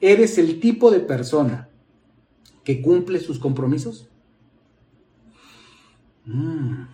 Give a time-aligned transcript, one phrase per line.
[0.00, 1.68] ¿Eres el tipo de persona
[2.64, 4.08] que cumple sus compromisos?
[6.24, 6.84] Mm,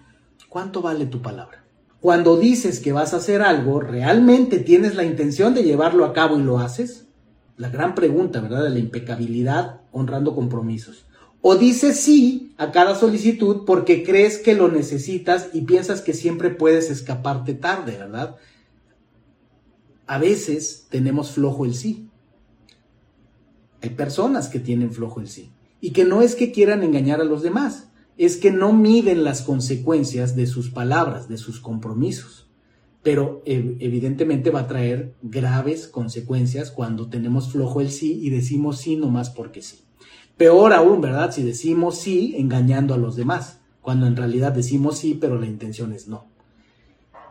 [0.48, 1.64] ¿Cuánto vale tu palabra?
[2.00, 6.38] Cuando dices que vas a hacer algo, ¿realmente tienes la intención de llevarlo a cabo
[6.38, 7.06] y lo haces?
[7.56, 8.64] La gran pregunta, ¿verdad?
[8.64, 11.07] De la impecabilidad honrando compromisos.
[11.43, 16.51] O dices sí a cada solicitud porque crees que lo necesitas y piensas que siempre
[16.51, 18.37] puedes escaparte tarde, ¿verdad?
[20.07, 22.05] A veces tenemos flojo el sí.
[23.87, 25.52] Hay personas que tienen flojo el sí.
[25.80, 27.86] Y que no es que quieran engañar a los demás,
[28.18, 32.48] es que no miden las consecuencias de sus palabras, de sus compromisos.
[33.04, 38.96] Pero evidentemente va a traer graves consecuencias cuando tenemos flojo el sí y decimos sí
[38.96, 39.84] nomás porque sí.
[40.36, 41.30] Peor aún, ¿verdad?
[41.30, 45.92] Si decimos sí engañando a los demás, cuando en realidad decimos sí, pero la intención
[45.92, 46.27] es no.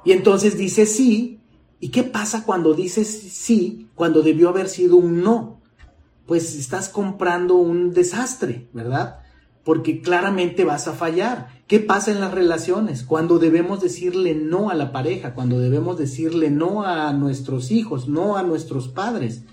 [0.06, 1.42] Y entonces dice sí,
[1.82, 5.65] ¿y qué pasa cuando dices sí, cuando debió haber sido un no?
[6.26, 9.20] Pues estás comprando un desastre, ¿verdad?
[9.64, 11.50] Porque claramente vas a fallar.
[11.68, 13.04] ¿Qué pasa en las relaciones?
[13.04, 18.38] Cuando debemos decirle no a la pareja, cuando debemos decirle no a nuestros hijos, no
[18.38, 19.44] a nuestros padres.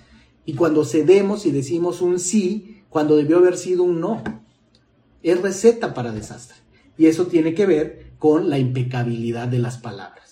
[0.44, 4.22] Y cuando cedemos y decimos un sí, cuando debió haber sido un no.
[5.22, 6.56] Es receta para desastre.
[6.98, 10.31] Y eso tiene que ver con la impecabilidad de las palabras.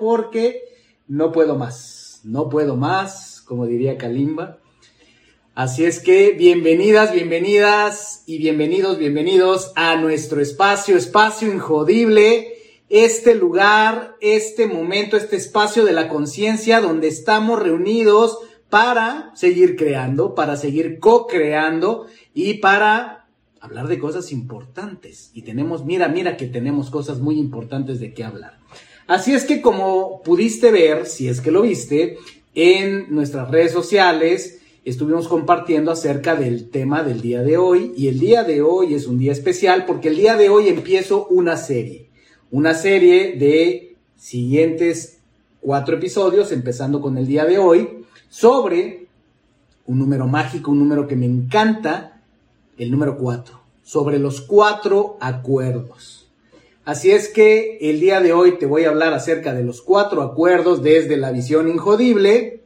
[0.00, 0.62] Porque
[1.08, 4.56] no puedo más, no puedo más, como diría Kalimba.
[5.54, 12.54] Así es que bienvenidas, bienvenidas y bienvenidos, bienvenidos a nuestro espacio, espacio injodible,
[12.88, 18.38] este lugar, este momento, este espacio de la conciencia donde estamos reunidos
[18.70, 23.26] para seguir creando, para seguir co-creando y para
[23.60, 25.30] hablar de cosas importantes.
[25.34, 28.60] Y tenemos, mira, mira que tenemos cosas muy importantes de qué hablar.
[29.10, 32.16] Así es que como pudiste ver, si es que lo viste,
[32.54, 37.92] en nuestras redes sociales estuvimos compartiendo acerca del tema del día de hoy.
[37.96, 41.26] Y el día de hoy es un día especial porque el día de hoy empiezo
[41.26, 42.08] una serie.
[42.52, 45.18] Una serie de siguientes
[45.60, 49.08] cuatro episodios, empezando con el día de hoy, sobre
[49.86, 52.22] un número mágico, un número que me encanta,
[52.78, 56.19] el número 4, sobre los cuatro acuerdos.
[56.90, 60.22] Así es que el día de hoy te voy a hablar acerca de los cuatro
[60.22, 62.64] acuerdos desde la visión injodible,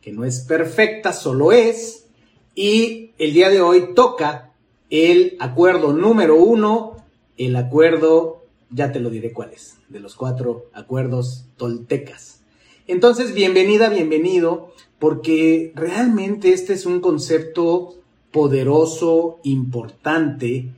[0.00, 2.06] que no es perfecta, solo es,
[2.54, 4.54] y el día de hoy toca
[4.88, 7.04] el acuerdo número uno,
[7.36, 12.40] el acuerdo, ya te lo diré cuál es, de los cuatro acuerdos toltecas.
[12.86, 17.94] Entonces, bienvenida, bienvenido, porque realmente este es un concepto
[18.30, 20.70] poderoso, importante,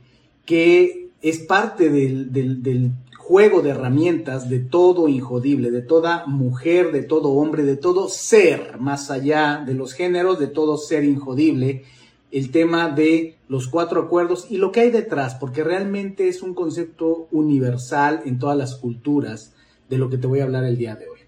[0.45, 7.29] que es parte del, juego de herramientas de todo injodible, de toda mujer, de todo
[7.29, 11.83] hombre, de todo ser, más allá de los géneros, de todo ser injodible,
[12.31, 16.55] el tema de los cuatro acuerdos y lo que hay detrás, porque realmente es un
[16.55, 19.53] concepto universal en todas las culturas
[19.89, 21.19] de lo que te voy a hablar el día de hoy.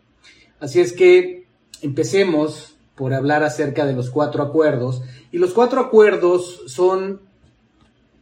[0.60, 1.46] Así es que
[1.82, 5.02] empecemos por hablar acerca de los cuatro acuerdos.
[5.32, 7.22] Y los cuatro acuerdos son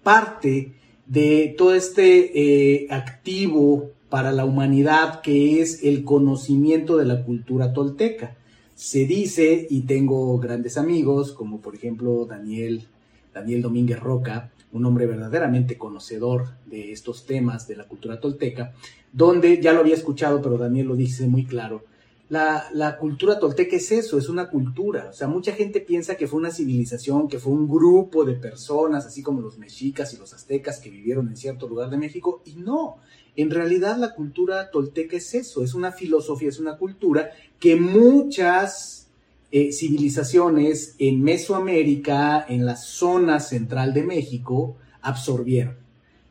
[0.03, 0.78] parte
[1.09, 7.73] de todo este eh, activo para la humanidad que es el conocimiento de la cultura
[7.73, 8.37] tolteca.
[8.75, 12.87] Se dice, y tengo grandes amigos, como por ejemplo Daniel,
[13.33, 18.73] Daniel Domínguez Roca, un hombre verdaderamente conocedor de estos temas de la cultura tolteca,
[19.11, 21.83] donde ya lo había escuchado, pero Daniel lo dice muy claro,
[22.29, 25.07] la, cultura tolteca es eso, es una cultura.
[25.09, 29.05] O sea, mucha gente piensa que fue una civilización, que fue un grupo de personas,
[29.05, 32.53] así como los mexicas y los aztecas que vivieron en cierto lugar de México, y
[32.53, 32.97] no.
[33.35, 39.07] En realidad la cultura tolteca es eso, es una filosofía, es una cultura que muchas
[39.51, 45.77] eh, civilizaciones en Mesoamérica, en la zona central de México, absorbieron.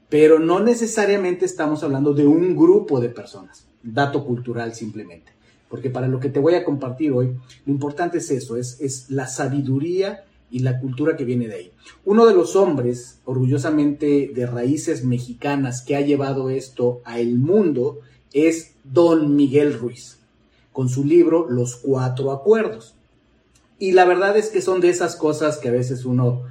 [0.09, 5.38] Pero no necesariamente estamos hablando de un grupo de personas, dato cultural simplemente
[5.69, 7.35] porque para lo que te voy a compartir hoy,
[7.67, 11.73] lo importante es eso, es, la sabiduría y la cultura que viene de ahí.
[12.05, 18.01] Uno de los hombres, orgullosamente de raíces mexicanas, que ha llevado esto a el mundo,
[18.33, 20.19] es don Miguel Ruiz,
[20.73, 22.95] con su libro Los Cuatro Acuerdos.
[23.79, 26.45] Y la verdad es que son de esas cosas que a veces uno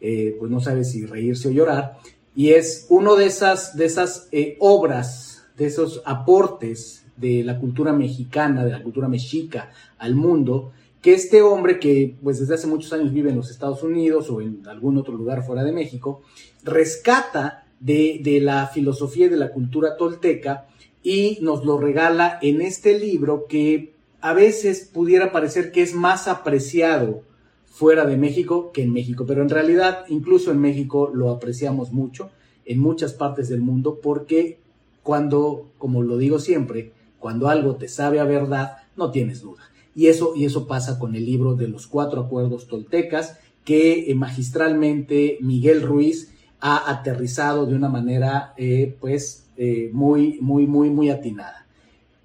[0.00, 1.98] eh, pues no sabe si reírse o llorar,
[2.34, 7.92] y es uno de esas, de esas eh, obras, de esos aportes de la cultura
[7.92, 12.92] mexicana, de la cultura mexica al mundo, que este hombre que pues desde hace muchos
[12.92, 16.22] años vive en los Estados Unidos o en algún otro lugar fuera de México,
[16.64, 20.66] rescata de, de la filosofía y de la cultura tolteca
[21.02, 26.28] y nos lo regala en este libro que a veces pudiera parecer que es más
[26.28, 27.22] apreciado
[27.66, 32.30] fuera de México que en México, pero en realidad incluso en México lo apreciamos mucho,
[32.64, 34.58] en muchas partes del mundo, porque
[35.02, 36.92] cuando, como lo digo siempre,
[37.22, 39.62] cuando algo te sabe a verdad, no tienes duda.
[39.94, 44.14] Y eso, y eso pasa con el libro de los cuatro acuerdos toltecas que eh,
[44.14, 51.10] magistralmente Miguel Ruiz ha aterrizado de una manera eh, pues eh, muy, muy, muy, muy
[51.10, 51.66] atinada.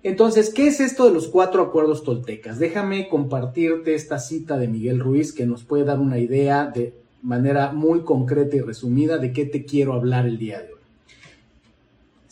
[0.03, 2.59] Entonces, ¿qué es esto de los cuatro acuerdos toltecas?
[2.59, 7.71] Déjame compartirte esta cita de Miguel Ruiz que nos puede dar una idea de manera
[7.71, 10.76] muy concreta y resumida de qué te quiero hablar el día de hoy.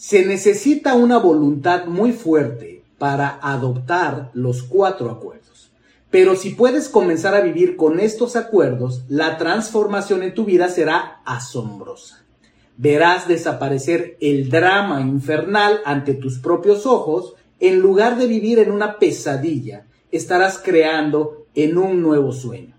[0.08, 5.72] Se necesita una voluntad muy fuerte para adoptar los cuatro acuerdos.
[6.12, 11.22] Pero si puedes comenzar a vivir con estos acuerdos, la transformación en tu vida será
[11.26, 12.24] asombrosa.
[12.78, 17.34] Verás desaparecer el drama infernal ante tus propios ojos.
[17.60, 22.76] En lugar de vivir en una pesadilla, estarás creando en un nuevo sueño,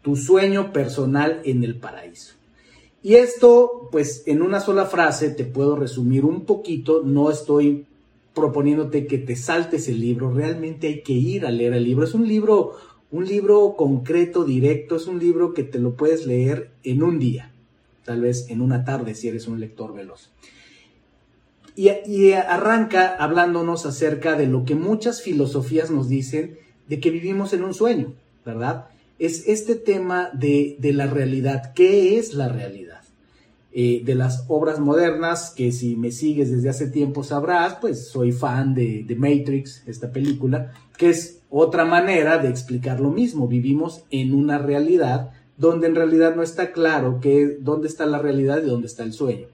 [0.00, 2.39] tu sueño personal en el paraíso.
[3.02, 7.86] Y esto, pues en una sola frase te puedo resumir un poquito, no estoy
[8.34, 12.04] proponiéndote que te saltes el libro, realmente hay que ir a leer el libro.
[12.04, 12.76] Es un libro,
[13.10, 17.52] un libro concreto, directo, es un libro que te lo puedes leer en un día,
[18.04, 20.30] tal vez en una tarde si eres un lector veloz.
[21.76, 26.58] Y, arranca hablándonos acerca de lo que muchas filosofías nos dicen
[26.88, 28.12] de que vivimos en un sueño,
[28.44, 28.89] ¿verdad?
[29.20, 31.72] Es este tema de, la realidad.
[31.74, 33.02] ¿Qué es la realidad?
[33.72, 38.32] Eh, de las obras modernas, que si me sigues desde hace tiempo sabrás, pues soy
[38.32, 43.46] fan de, de Matrix, esta película, que es otra manera de explicar lo mismo.
[43.46, 48.62] Vivimos en una realidad donde en realidad no está claro que, dónde está la realidad
[48.62, 49.46] y dónde está el sueño.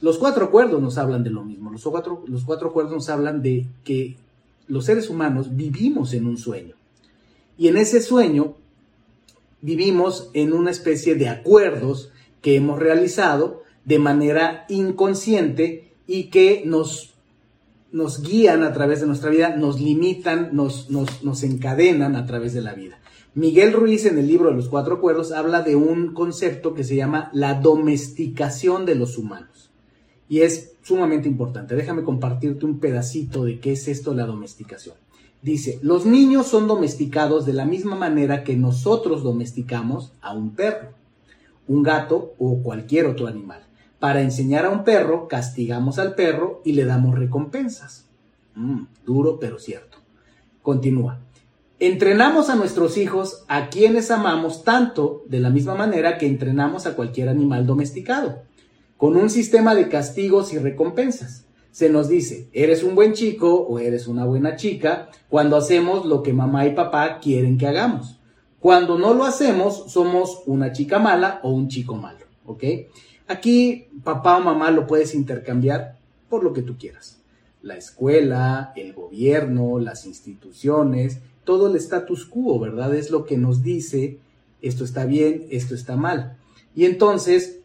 [0.00, 1.70] Los cuatro acuerdos nos hablan de lo mismo.
[1.70, 4.16] Los cuatro, los cuatro acuerdos nos hablan de que
[4.66, 6.74] los seres humanos vivimos en un sueño.
[7.58, 8.56] Y en ese sueño
[9.64, 17.14] vivimos en una especie de acuerdos que hemos realizado de manera inconsciente y que nos,
[17.90, 22.52] nos guían a través de nuestra vida, nos limitan, nos, nos, nos encadenan a través
[22.52, 22.98] de la vida.
[23.34, 26.96] Miguel Ruiz en el libro de los cuatro acuerdos habla de un concepto que se
[26.96, 29.70] llama la domesticación de los humanos.
[30.28, 31.74] Y es sumamente importante.
[31.74, 34.96] Déjame compartirte un pedacito de qué es esto la domesticación.
[35.44, 40.94] Dice, los niños son domesticados de la misma manera que nosotros domesticamos a un perro,
[41.68, 43.60] un gato o cualquier otro animal.
[43.98, 48.06] Para enseñar a un perro, castigamos al perro y le damos recompensas.
[48.54, 49.98] Mm, duro pero cierto.
[50.62, 51.20] Continúa.
[51.78, 56.96] Entrenamos a nuestros hijos a quienes amamos tanto de la misma manera que entrenamos a
[56.96, 58.44] cualquier animal domesticado,
[58.96, 61.43] con un sistema de castigos y recompensas
[61.74, 66.22] se nos dice, eres un buen chico o eres una buena chica cuando hacemos lo
[66.22, 68.20] que mamá y papá quieren que hagamos.
[68.60, 72.62] Cuando no lo hacemos, somos una chica mala o un chico malo, ¿ok?
[73.26, 77.18] Aquí papá o mamá lo puedes intercambiar por lo que tú quieras.
[77.60, 82.94] La escuela, el gobierno, las instituciones, todo el status quo, ¿verdad?
[82.94, 84.20] Es lo que nos dice
[84.62, 86.36] esto está bien, esto está mal.
[86.76, 87.58] Y entonces,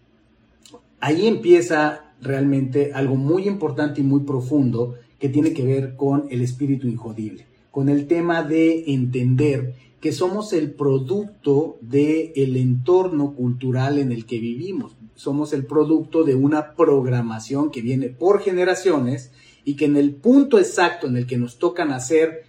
[0.99, 6.41] ahí empieza realmente algo muy importante y muy profundo que tiene que ver con el
[6.41, 13.97] espíritu injodible, con el tema de entender que somos el producto del el entorno cultural
[13.97, 14.95] en el que vivimos.
[15.15, 19.31] Somos el producto de una programación que viene por generaciones
[19.65, 22.45] y que en el punto exacto en el que nos toca nacer,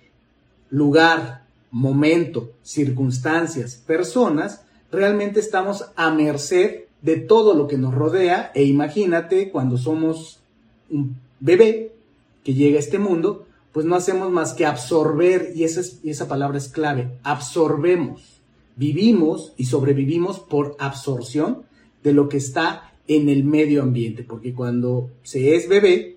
[0.70, 4.62] lugar, momento, circunstancias, personas,
[4.92, 10.40] realmente estamos a merced de todo lo que nos rodea e imagínate cuando somos
[10.90, 11.92] un bebé
[12.44, 16.28] que llega a este mundo, pues no hacemos más que absorber, y esa, es, esa
[16.28, 18.40] palabra es clave, absorbemos,
[18.76, 21.62] vivimos y sobrevivimos por absorción
[22.02, 26.16] de lo que está en el medio ambiente, porque cuando se es bebé,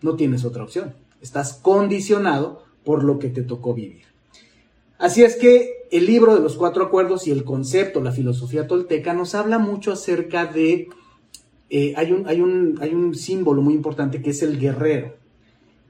[0.00, 4.02] no tienes otra opción, estás condicionado por lo que te tocó vivir.
[4.98, 9.14] Así es que el libro de los cuatro acuerdos y el concepto, la filosofía tolteca,
[9.14, 10.88] nos habla mucho acerca de,
[11.70, 15.14] eh, hay, un, hay, un, hay un símbolo muy importante que es el guerrero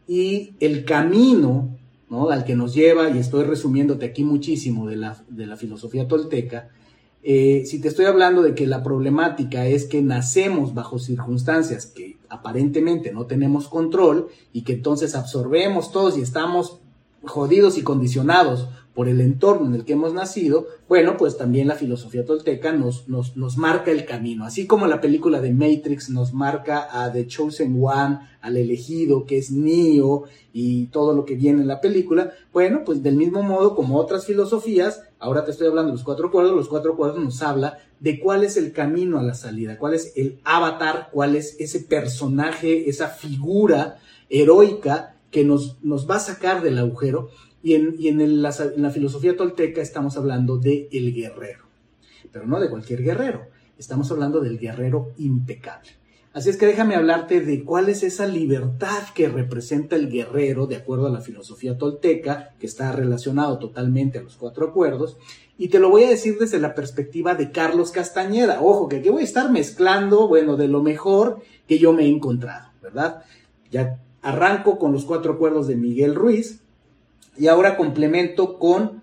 [0.06, 1.78] y el camino
[2.10, 2.28] ¿no?
[2.28, 6.68] al que nos lleva, y estoy resumiéndote aquí muchísimo de la, de la filosofía tolteca,
[7.22, 12.18] eh, si te estoy hablando de que la problemática es que nacemos bajo circunstancias que
[12.28, 16.80] aparentemente no tenemos control y que entonces absorbemos todos y estamos
[17.22, 21.74] jodidos y condicionados por el entorno en el que hemos nacido, bueno, pues también la
[21.74, 24.44] filosofía tolteca nos, nos, nos, marca el camino.
[24.44, 29.38] Así como la película de Matrix nos marca a The Chosen One, al elegido, que
[29.38, 33.74] es Neo, y todo lo que viene en la película, bueno, pues del mismo modo
[33.74, 37.42] como otras filosofías, ahora te estoy hablando de los cuatro cuerdos, los cuatro cuerdos nos
[37.42, 41.56] habla de cuál es el camino a la salida, cuál es el avatar, cuál es
[41.58, 43.98] ese personaje, esa figura
[44.28, 47.30] heroica que nos, nos va a sacar del agujero
[47.64, 51.64] y en, la, filosofía tolteca estamos hablando de el guerrero,
[52.30, 53.46] pero no de cualquier guerrero,
[53.78, 55.88] estamos hablando del guerrero impecable.
[56.34, 60.76] Así es que déjame hablarte de cuál es esa libertad que representa el guerrero de
[60.76, 65.16] acuerdo a la filosofía tolteca, que está relacionado totalmente a los cuatro acuerdos,
[65.56, 68.60] y te lo voy a decir desde la perspectiva de Carlos Castañeda.
[68.60, 72.08] Ojo, que aquí voy a estar mezclando, bueno, de lo mejor que yo me he
[72.08, 73.22] encontrado, ¿verdad?
[73.70, 76.63] Ya arranco con los cuatro acuerdos de Miguel Ruiz,
[77.36, 79.02] y ahora complemento con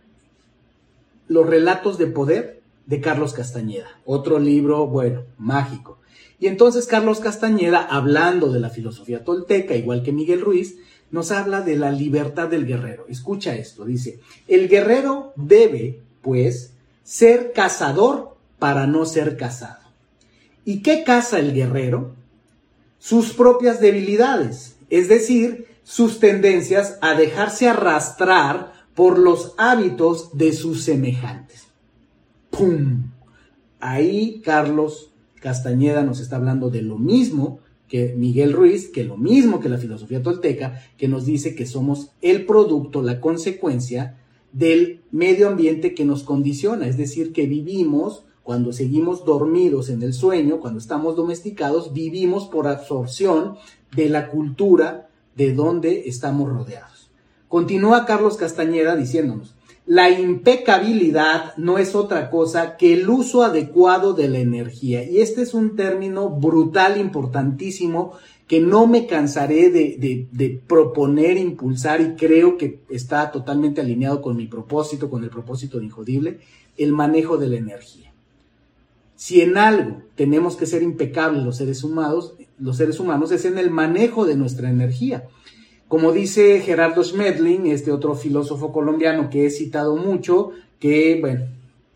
[1.28, 6.00] los relatos de poder de Carlos Castañeda, otro libro, bueno, mágico.
[6.40, 10.78] Y entonces Carlos Castañeda, hablando de la filosofía tolteca, igual que Miguel Ruiz,
[11.12, 13.06] nos habla de la libertad del guerrero.
[13.08, 16.74] Escucha esto, dice, el guerrero debe, pues,
[17.04, 19.82] ser cazador para no ser cazado.
[20.66, 22.16] ¿Y qué caza el guerrero?
[23.00, 30.84] Sus propias debilidades, es decir, sus tendencias a dejarse arrastrar por los hábitos de sus
[30.84, 31.68] semejantes.
[32.50, 33.12] ¡Pum!
[33.80, 39.60] Ahí Carlos Castañeda nos está hablando de lo mismo que Miguel Ruiz, que lo mismo
[39.60, 44.18] que la filosofía tolteca, que nos dice que somos el producto, la consecuencia
[44.54, 50.14] del medio ambiente que nos condiciona, es decir, que vivimos cuando seguimos dormidos en el
[50.14, 53.56] sueño, cuando estamos domesticados, vivimos por absorción
[53.96, 57.10] de la cultura de dónde estamos rodeados.
[57.48, 64.30] Continúa Carlos Castañeda diciéndonos, la impecabilidad no es otra cosa que el uso adecuado de
[64.30, 65.04] la energía.
[65.04, 68.14] Y este es un término brutal, importantísimo,
[68.48, 74.38] que no me cansaré de, de, proponer, impulsar y creo que está totalmente alineado con
[74.38, 76.40] mi propósito, con el propósito de Injodible,
[76.78, 78.14] el manejo de la energía.
[79.16, 83.58] Si en algo tenemos que ser impecables los seres humanos, los seres humanos es en
[83.58, 85.28] el manejo de nuestra energía.
[85.88, 91.48] Como dice Gerardo Schmedling, este otro filósofo colombiano que he citado mucho, que, bueno,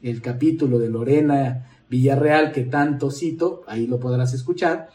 [0.01, 4.89] el capítulo de Lorena Villarreal que tanto cito, ahí lo podrás escuchar,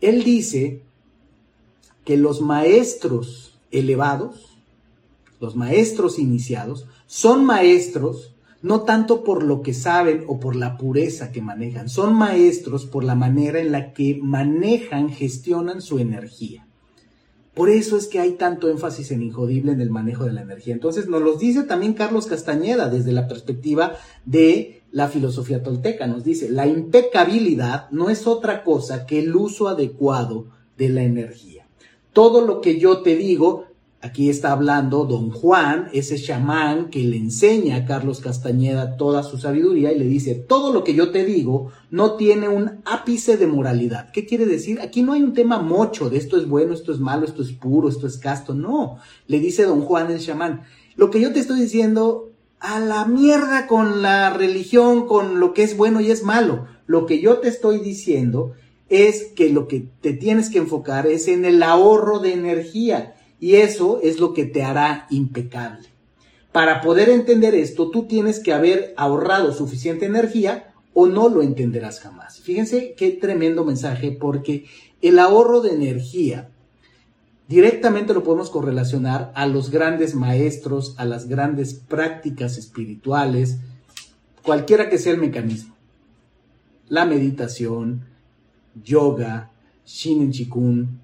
[0.00, 0.82] él dice
[2.04, 4.58] que los maestros elevados,
[5.40, 11.32] los maestros iniciados, son maestros no tanto por lo que saben o por la pureza
[11.32, 16.66] que manejan, son maestros por la manera en la que manejan, gestionan su energía.
[17.54, 20.72] Por eso es que hay tanto énfasis en Injodible en el manejo de la energía.
[20.72, 26.06] Entonces nos lo dice también Carlos Castañeda desde la perspectiva de la filosofía tolteca.
[26.06, 30.46] Nos dice, la impecabilidad no es otra cosa que el uso adecuado
[30.78, 31.66] de la energía.
[32.12, 33.66] Todo lo que yo te digo
[34.02, 39.36] Aquí está hablando don Juan, ese chamán que le enseña a Carlos Castañeda toda su
[39.36, 43.46] sabiduría y le dice, todo lo que yo te digo no tiene un ápice de
[43.46, 44.10] moralidad.
[44.10, 44.80] ¿Qué quiere decir?
[44.80, 47.52] Aquí no hay un tema mocho de esto es bueno, esto es malo, esto es
[47.52, 48.54] puro, esto es casto.
[48.54, 50.62] No, le dice don Juan el chamán.
[50.96, 55.62] Lo que yo te estoy diciendo, a la mierda con la religión, con lo que
[55.62, 56.66] es bueno y es malo.
[56.86, 58.52] Lo que yo te estoy diciendo
[58.88, 63.56] es que lo que te tienes que enfocar es en el ahorro de energía y
[63.56, 65.88] eso es lo que te hará impecable.
[66.52, 72.00] Para poder entender esto, tú tienes que haber ahorrado suficiente energía o no lo entenderás
[72.00, 72.40] jamás.
[72.40, 74.66] Fíjense qué tremendo mensaje porque
[75.00, 76.50] el ahorro de energía
[77.48, 83.58] directamente lo podemos correlacionar a los grandes maestros, a las grandes prácticas espirituales,
[84.42, 85.74] cualquiera que sea el mecanismo.
[86.88, 88.04] La meditación,
[88.84, 89.50] yoga,
[89.86, 91.00] shinen chikun,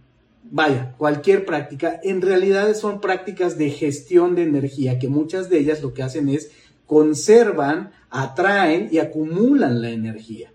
[0.50, 5.82] vaya, cualquier práctica, en realidad son prácticas de gestión de energía, que muchas de ellas
[5.82, 6.50] lo que hacen es
[6.86, 10.52] conservan, atraen y acumulan la energía.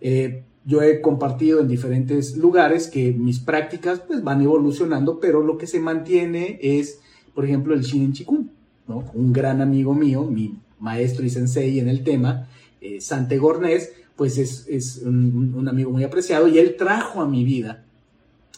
[0.00, 5.58] Eh, yo he compartido en diferentes lugares que mis prácticas pues, van evolucionando, pero lo
[5.58, 7.00] que se mantiene es,
[7.34, 8.50] por ejemplo, el Shinen Chikun.
[8.86, 9.04] ¿no?
[9.14, 12.48] Un gran amigo mío, mi maestro y sensei en el tema,
[12.80, 17.84] eh, Sante Gornés, pues es, un, amigo muy apreciado y él trajo a mi vida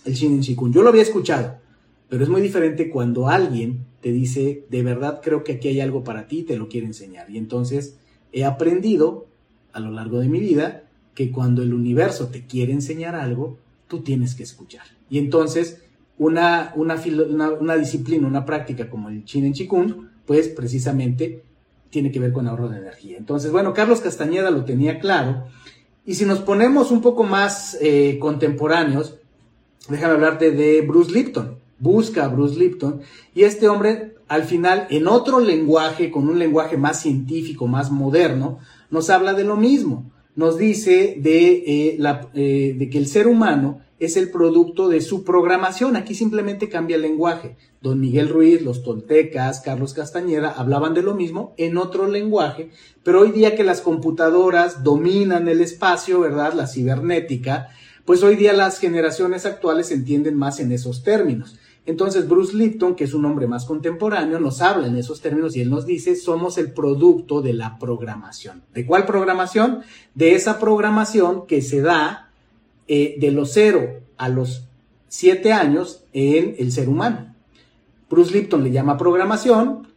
[0.05, 0.73] el Shinen Chikun.
[0.73, 1.57] Yo lo había escuchado,
[2.09, 6.03] pero es muy diferente cuando alguien te dice, de verdad creo que aquí hay algo
[6.05, 7.31] para ti te lo quiere enseñar.
[7.31, 7.97] Y entonces
[8.33, 9.27] he aprendido
[9.73, 14.01] a lo largo de mi vida que cuando el universo te quiere enseñar algo, tú
[14.01, 14.87] tienes que escuchar.
[15.09, 15.83] Y entonces
[16.19, 21.43] una, una, disciplina, una práctica como el Shinen Chikun, pues precisamente
[21.91, 23.19] tiene que ver con ahorro de energía.
[23.19, 25.45] Entonces, bueno, Carlos Castañeda lo tenía claro.
[26.07, 29.17] Y si nos ponemos un poco más eh, contemporáneos,
[29.89, 31.59] déjame hablarte de Bruce Lipton.
[31.79, 33.01] Busca a Bruce Lipton
[33.35, 38.61] y este hombre al final en otro lenguaje, con un lenguaje más científico, más moderno,
[38.91, 40.11] nos habla de lo mismo.
[40.35, 41.99] Nos dice de, eh,
[42.35, 45.97] eh, de que el ser humano es el producto de su programación.
[45.97, 47.57] Aquí simplemente cambia el lenguaje.
[47.83, 52.71] Don Miguel Ruiz, los toltecas, Carlos Castañeda hablaban de lo mismo en otro lenguaje,
[53.03, 56.55] pero hoy día que las computadoras dominan el espacio, ¿verdad?
[56.55, 57.69] La cibernética,
[58.05, 61.59] pues hoy día las generaciones actuales entienden más en esos términos.
[61.85, 65.63] Entonces Bruce Lipton, que es un hombre más contemporáneo, nos habla en esos términos y
[65.63, 68.63] él nos dice, somos el producto de la programación.
[68.73, 69.81] ¿De cuál programación?
[70.15, 72.31] De esa programación que se da
[72.87, 74.69] eh, de los 0 a los
[75.09, 77.35] 7 años en el ser humano.
[78.09, 79.89] Bruce Lipton le llama programación,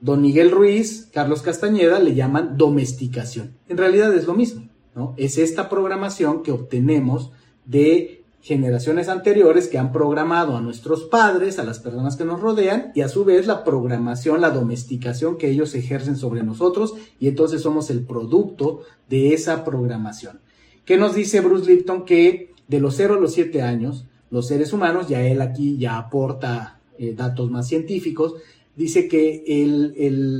[0.00, 3.54] Don Miguel Ruiz, Carlos Castañeda le llaman domesticación.
[3.68, 5.14] En realidad es lo mismo, ¿no?
[5.16, 7.32] Es esta programación que obtenemos
[7.68, 12.92] de generaciones anteriores que han programado a nuestros padres, a las personas que nos rodean
[12.94, 17.60] y a su vez la programación, la domesticación que ellos ejercen sobre nosotros y entonces
[17.60, 20.40] somos el producto de esa programación.
[20.84, 22.04] ¿Qué nos dice Bruce Lipton?
[22.04, 25.98] Que de los 0 a los 7 años, los seres humanos, ya él aquí ya
[25.98, 28.34] aporta eh, datos más científicos,
[28.76, 29.44] dice que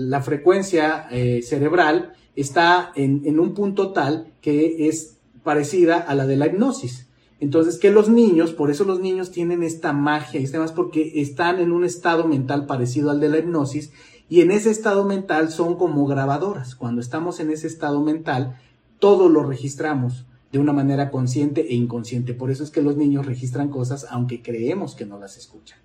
[0.09, 6.27] la frecuencia eh, cerebral está en, en un punto tal que es parecida a la
[6.27, 7.08] de la hipnosis.
[7.41, 11.61] Entonces, que los niños, por eso los niños tienen esta magia y demás, porque están
[11.61, 13.93] en un estado mental parecido al de la hipnosis,
[14.29, 16.75] y en ese estado mental son como grabadoras.
[16.75, 18.61] Cuando estamos en ese estado mental,
[18.99, 22.35] todo lo registramos de una manera consciente e inconsciente.
[22.35, 25.79] Por eso es que los niños registran cosas aunque creemos que no las escuchan.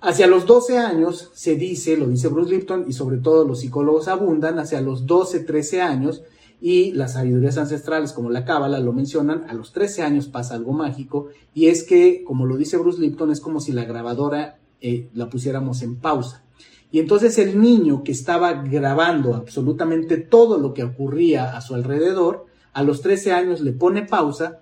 [0.00, 4.08] Hacia los 12 años se dice, lo dice Bruce Lipton y sobre todo los psicólogos
[4.08, 6.22] abundan, hacia los 12, 13 años
[6.62, 10.72] y las sabidurías ancestrales como la cábala lo mencionan, a los 13 años pasa algo
[10.72, 15.08] mágico y es que, como lo dice Bruce Lipton, es como si la grabadora eh,
[15.12, 16.44] la pusiéramos en pausa.
[16.92, 22.46] Y entonces el niño que estaba grabando absolutamente todo lo que ocurría a su alrededor,
[22.72, 24.60] a los 13 años le pone pausa,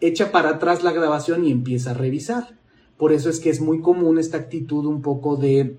[0.00, 2.56] echa para atrás la grabación y empieza a revisar.
[2.96, 5.76] Por eso es que es muy común esta actitud un poco de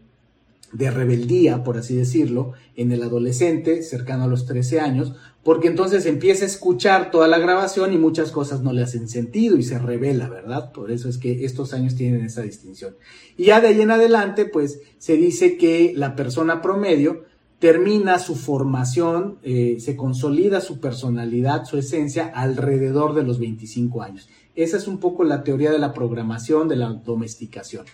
[0.72, 6.06] de rebeldía, por así decirlo, en el adolescente cercano a los 13 años, porque entonces
[6.06, 9.80] empieza a escuchar toda la grabación y muchas cosas no le hacen sentido y se
[9.80, 10.72] revela, ¿verdad?
[10.72, 12.96] Por eso es que estos años tienen esa distinción.
[13.38, 17.24] Y ya de ahí en adelante, pues se dice que la persona promedio
[17.60, 24.30] termina su formación, eh, se consolida su personalidad, su esencia alrededor de los 25 años.
[24.56, 27.86] Esa es un poco la teoría de la programación, de la domesticación.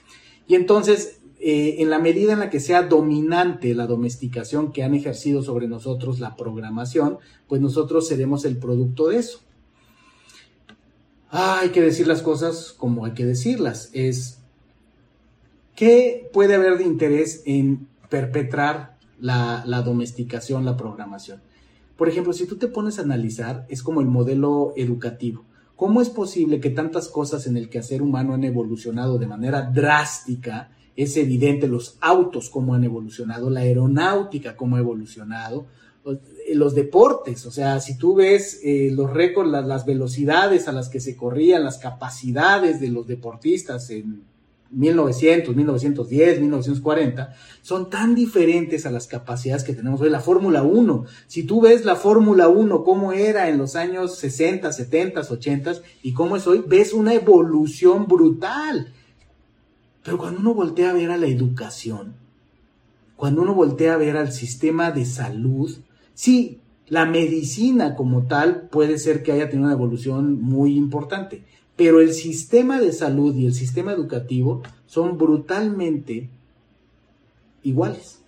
[0.48, 4.96] Y entonces eh, en la medida en la que sea dominante la domesticación que han
[4.96, 9.42] ejercido sobre nosotros la programación, pues nosotros seremos el producto de eso.
[11.30, 13.92] Ah, hay que decir las cosas como hay que decirlas.
[13.94, 14.40] Es
[15.76, 21.44] ¿Qué puede haber de interés en perpetrar la, la domesticación, la programación?
[21.96, 25.46] Por ejemplo, si tú te pones a analizar, es como el modelo educativo.
[25.76, 30.72] ¿Cómo es posible que tantas cosas en el quehacer humano han evolucionado de manera drástica?
[30.96, 35.66] Es evidente los autos cómo han evolucionado, la aeronáutica cómo ha evolucionado,
[36.54, 40.90] los deportes, o sea, si tú ves eh, los récords, las, las, velocidades a las
[40.90, 44.22] que se corrían, las capacidades de los deportistas en
[44.72, 50.10] 1900, 1910, 1940, son tan diferentes a las capacidades que tenemos hoy.
[50.10, 54.72] La Fórmula 1, si tú ves la Fórmula 1, cómo era en los años 60,
[54.72, 58.94] 70, 80 y cómo es hoy, ves una evolución brutal.
[60.06, 62.14] Pero cuando uno voltea a ver a la educación,
[63.18, 65.76] cuando uno voltea a ver al sistema de salud,
[66.16, 71.44] Sí, la medicina como tal puede ser que haya tenido una evolución muy importante,
[71.76, 76.30] pero el sistema de salud y el sistema educativo son brutalmente
[77.64, 78.22] iguales.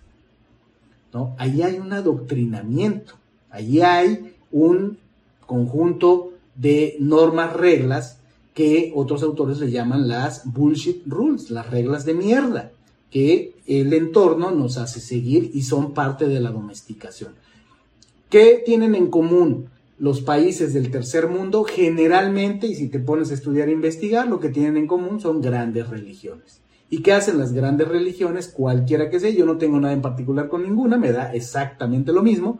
[1.14, 1.34] ¿no?
[1.38, 3.14] Allí hay un adoctrinamiento,
[3.48, 4.98] allí hay un
[5.46, 8.17] conjunto de normas, reglas
[8.58, 12.72] que otros autores le llaman las bullshit rules, las reglas de mierda,
[13.08, 17.34] que el entorno nos hace seguir y son parte de la domesticación.
[18.28, 19.66] ¿Qué tienen en común
[20.00, 21.62] los países del tercer mundo?
[21.62, 25.40] Generalmente, y si te pones a estudiar e investigar, lo que tienen en común son
[25.40, 26.58] grandes religiones.
[26.90, 28.48] ¿Y qué hacen las grandes religiones?
[28.48, 32.24] Cualquiera que sea, yo no tengo nada en particular con ninguna, me da exactamente lo
[32.24, 32.58] mismo.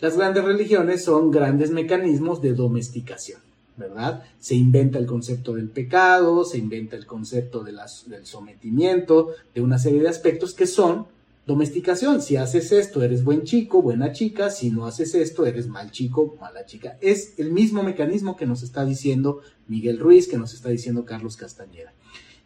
[0.00, 3.38] Las grandes religiones son grandes mecanismos de domesticación,
[3.76, 4.24] ¿verdad?
[4.38, 7.72] Se inventa el concepto del pecado, se inventa el concepto de
[8.06, 11.06] del sometimiento, de una serie de aspectos que son
[11.46, 15.92] Domesticación, si haces esto eres buen chico, buena chica, si no haces esto eres mal
[15.92, 16.98] chico, mala chica.
[17.00, 21.36] Es el mismo mecanismo que nos está diciendo Miguel Ruiz, que nos está diciendo Carlos
[21.36, 21.92] Castañeda.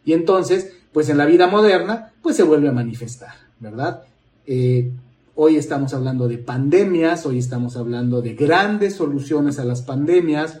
[0.05, 4.03] Y entonces, pues en la vida moderna, pues se vuelve a manifestar, ¿verdad?
[4.45, 4.91] Eh,
[5.33, 10.59] hoy estamos hablando de pandemias, hoy estamos hablando de grandes soluciones a las pandemias,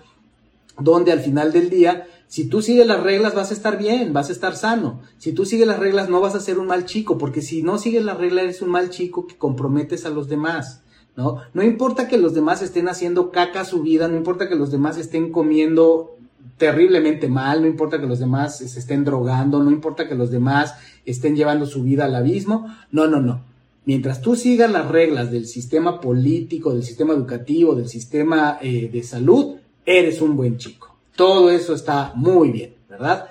[0.79, 4.29] donde al final del día si tú sigues las reglas vas a estar bien, vas
[4.29, 5.01] a estar sano.
[5.17, 7.77] Si tú sigues las reglas no vas a ser un mal chico, porque si no
[7.77, 10.81] sigues las reglas eres un mal chico que comprometes a los demás.
[11.17, 11.41] ¿no?
[11.53, 14.97] No importa que los demás estén haciendo caca su vida, no importa que los demás
[14.97, 16.15] estén comiendo
[16.57, 20.75] terriblemente mal, no importa que los demás se estén drogando, no importa que los demás
[21.05, 22.73] estén llevando su vida al abismo.
[22.93, 23.43] No, no, no.
[23.83, 29.03] Mientras tú sigas las reglas del sistema político, del sistema educativo, del sistema eh, de
[29.03, 29.55] salud,
[29.97, 30.95] eres un buen chico.
[31.15, 33.29] Todo eso está muy bien, ¿verdad?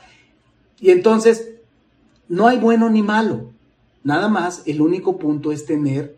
[0.80, 1.50] Y entonces,
[2.28, 3.50] no hay bueno ni malo.
[4.02, 6.16] Nada más, el único punto es tener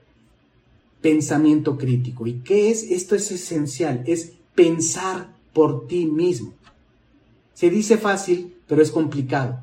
[1.01, 2.27] pensamiento crítico.
[2.27, 2.85] ¿Y qué es?
[2.85, 6.55] Esto es esencial, es pensar por ti mismo.
[7.55, 9.63] Se dice fácil, pero es complicado.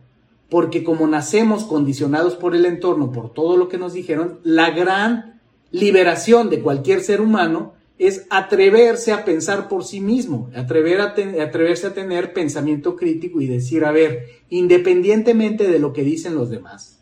[0.50, 5.40] Porque como nacemos condicionados por el entorno, por todo lo que nos dijeron, la gran
[5.72, 11.88] liberación de cualquier ser humano es atreverse a pensar por sí mismo, atrever a atreverse
[11.88, 17.00] a tener pensamiento crítico y decir, a ver, independientemente de lo que dicen los demás,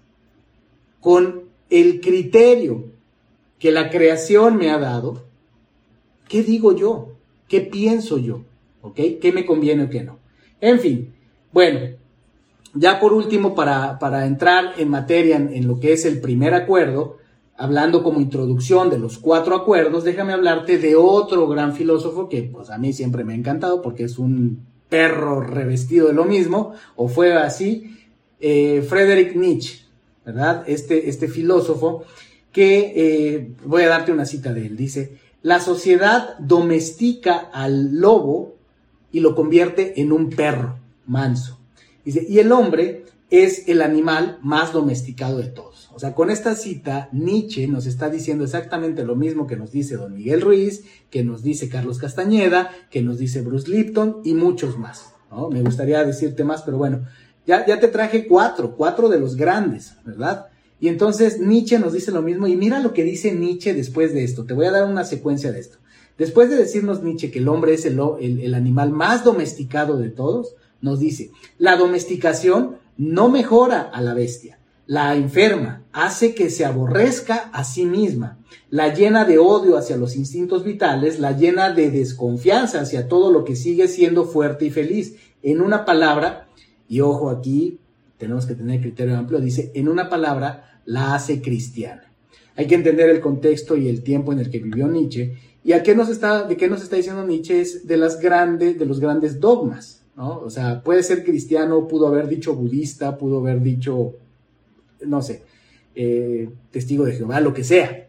[0.99, 2.85] con el criterio
[3.59, 5.23] que la creación me ha dado,
[6.27, 7.13] ¿qué digo yo?
[7.47, 8.43] ¿Qué pienso yo?
[8.81, 8.99] ¿Ok?
[9.21, 10.17] ¿Qué me conviene o qué no?
[10.59, 11.13] En fin,
[11.53, 11.95] bueno,
[12.73, 16.55] ya por último, para, para entrar en materia en, en lo que es el primer
[16.55, 17.17] acuerdo,
[17.57, 22.69] hablando como introducción de los cuatro acuerdos, déjame hablarte de otro gran filósofo que pues
[22.69, 27.07] a mí siempre me ha encantado porque es un perro revestido de lo mismo, o
[27.07, 27.97] fue así,
[28.39, 29.85] eh, Friedrich Nietzsche,
[30.25, 30.63] ¿verdad?
[30.67, 32.03] Este, este filósofo
[32.51, 38.55] que, eh, voy a darte una cita de él, dice, la sociedad domestica al lobo
[39.11, 41.59] y lo convierte en un perro manso.
[42.05, 45.66] Dice, y el hombre es el animal más domesticado de todos.
[45.97, 49.97] O sea, con esta cita, Nietzsche nos está diciendo exactamente lo mismo que nos dice
[49.97, 54.77] don Miguel Ruiz, que nos dice Carlos Castañeda, que nos dice Bruce Lipton y muchos
[54.77, 55.15] más.
[55.31, 55.49] ¿no?
[55.49, 57.07] Me gustaría decirte más, pero bueno,
[57.47, 60.49] ya, ya te traje cuatro, cuatro de los grandes, ¿verdad?
[60.79, 64.23] Y entonces Nietzsche nos dice lo mismo y mira lo que dice Nietzsche después de
[64.23, 64.45] esto.
[64.45, 65.79] Te voy a dar una secuencia de esto.
[66.19, 70.53] Después de decirnos Nietzsche que el hombre es el, el animal más domesticado de todos,
[70.79, 77.49] nos dice, la domesticación no mejora a la bestia, la enferma, hace que se aborrezca
[77.51, 82.81] a sí misma, la llena de odio hacia los instintos vitales, la llena de desconfianza
[82.81, 85.17] hacia todo lo que sigue siendo fuerte y feliz.
[85.43, 86.47] En una palabra,
[86.87, 87.79] y ojo aquí,
[88.17, 92.11] tenemos que tener criterio amplio, dice, en una palabra, la hace cristiana.
[92.55, 95.35] Hay que entender el contexto y el tiempo en el que vivió Nietzsche.
[95.63, 97.61] ¿Y a qué está, de qué nos está diciendo Nietzsche?
[97.61, 100.01] Es de, las grandes, de los grandes dogmas.
[100.15, 100.39] ¿no?
[100.39, 104.15] O sea, puede ser cristiano, pudo haber dicho budista, pudo haber dicho
[105.05, 105.43] no sé,
[105.95, 108.07] eh, testigo de Jehová, lo que sea,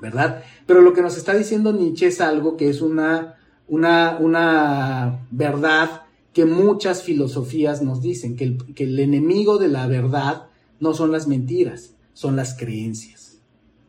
[0.00, 0.42] ¿verdad?
[0.66, 6.02] Pero lo que nos está diciendo Nietzsche es algo que es una, una, una verdad
[6.32, 10.46] que muchas filosofías nos dicen, que el, que el enemigo de la verdad
[10.80, 13.38] no son las mentiras, son las creencias,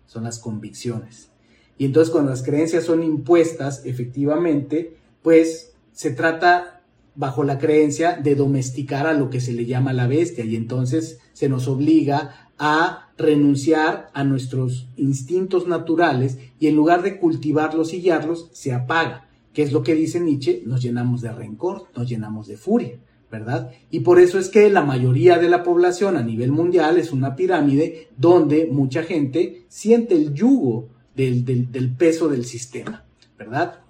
[0.07, 1.29] son las convicciones.
[1.77, 6.78] Y entonces cuando las creencias son impuestas, efectivamente, pues se trata
[7.19, 11.19] bajo la creencia de domesticar a lo que se le llama la bestia y entonces
[11.33, 17.99] se nos obliga a renunciar a nuestros instintos naturales y en lugar de cultivarlos y
[17.99, 19.27] guiarlos, se apaga.
[19.51, 20.63] ¿Qué es lo que dice Nietzsche?
[20.65, 22.97] Nos llenamos de rencor, nos llenamos de furia.
[23.29, 23.69] ¿verdad?
[23.91, 27.35] Y por eso es que la mayoría de la población a nivel mundial es una
[27.35, 33.03] pirámide donde mucha gente siente el yugo del, del, peso del sistema,
[33.37, 33.81] ¿verdad?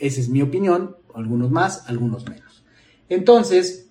[0.00, 2.64] Esa es mi opinión, algunos más, algunos menos.
[3.08, 3.90] Entonces,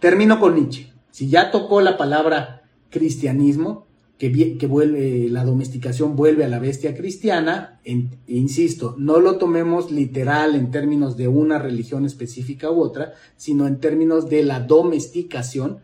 [0.00, 0.92] termino con Nietzsche.
[1.10, 3.86] Si ya tocó la palabra cristianismo,
[4.30, 7.80] que, vuelve, la domesticación vuelve a la bestia cristiana,
[8.28, 13.80] insisto, no lo tomemos literal en términos de una religión específica u otra, sino en
[13.80, 15.80] términos de la domesticación.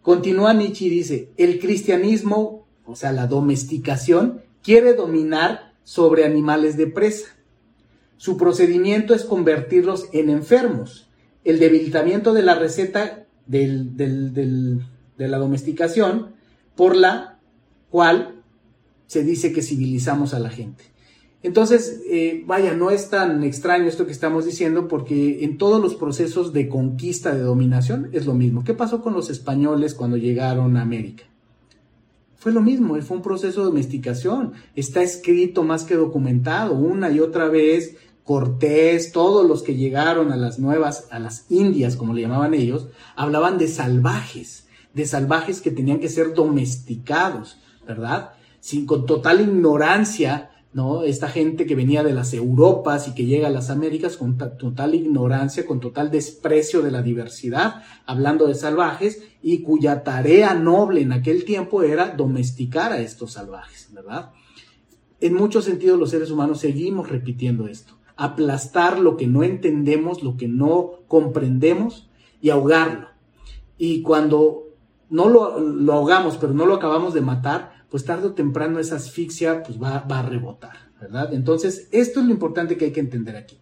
[0.00, 6.86] Continúa Nietzsche y dice, el cristianismo, o sea, la domesticación, quiere dominar sobre animales de
[6.86, 7.26] presa.
[8.22, 11.08] Su procedimiento es convertirlos en enfermos.
[11.42, 14.78] El debilitamiento de la receta de
[15.18, 16.28] la domesticación
[16.76, 17.40] por la
[17.90, 18.44] cual
[19.08, 20.84] se dice que civilizamos a la gente.
[21.42, 25.96] Entonces, eh, vaya, no es tan extraño esto que estamos diciendo porque en todos los
[25.96, 28.62] procesos de conquista, de dominación, es lo mismo.
[28.62, 31.24] ¿Qué pasó con los españoles cuando llegaron a América?
[32.36, 34.52] Fue lo mismo, fue un proceso de domesticación.
[34.76, 37.96] Está escrito más que documentado una y otra vez.
[38.24, 42.88] Cortés, todos los que llegaron a las nuevas, a las Indias, como le llamaban ellos,
[43.16, 47.58] hablaban de salvajes, de salvajes que tenían que ser domesticados.
[47.86, 48.32] ¿verdad?
[48.60, 51.02] Sin, con total ignorancia, ¿no?
[51.02, 54.94] Esta gente que venía de las Europas y que llega a las Américas con total
[54.94, 61.12] ignorancia, con total desprecio de la diversidad, hablando de salvajes, y cuya tarea noble en
[61.12, 64.30] aquel tiempo era domesticar a estos salvajes, ¿verdad?
[65.20, 70.36] En muchos sentidos los seres humanos seguimos repitiendo esto, aplastar lo que no entendemos, lo
[70.36, 72.08] que no comprendemos
[72.40, 73.08] y ahogarlo.
[73.78, 74.68] Y cuando
[75.10, 78.96] no lo, lo ahogamos, pero no lo acabamos de matar, pues tarde o temprano esa
[78.96, 81.34] asfixia pues va, va a rebotar, ¿verdad?
[81.34, 83.58] Entonces, esto es lo importante que hay que entender aquí.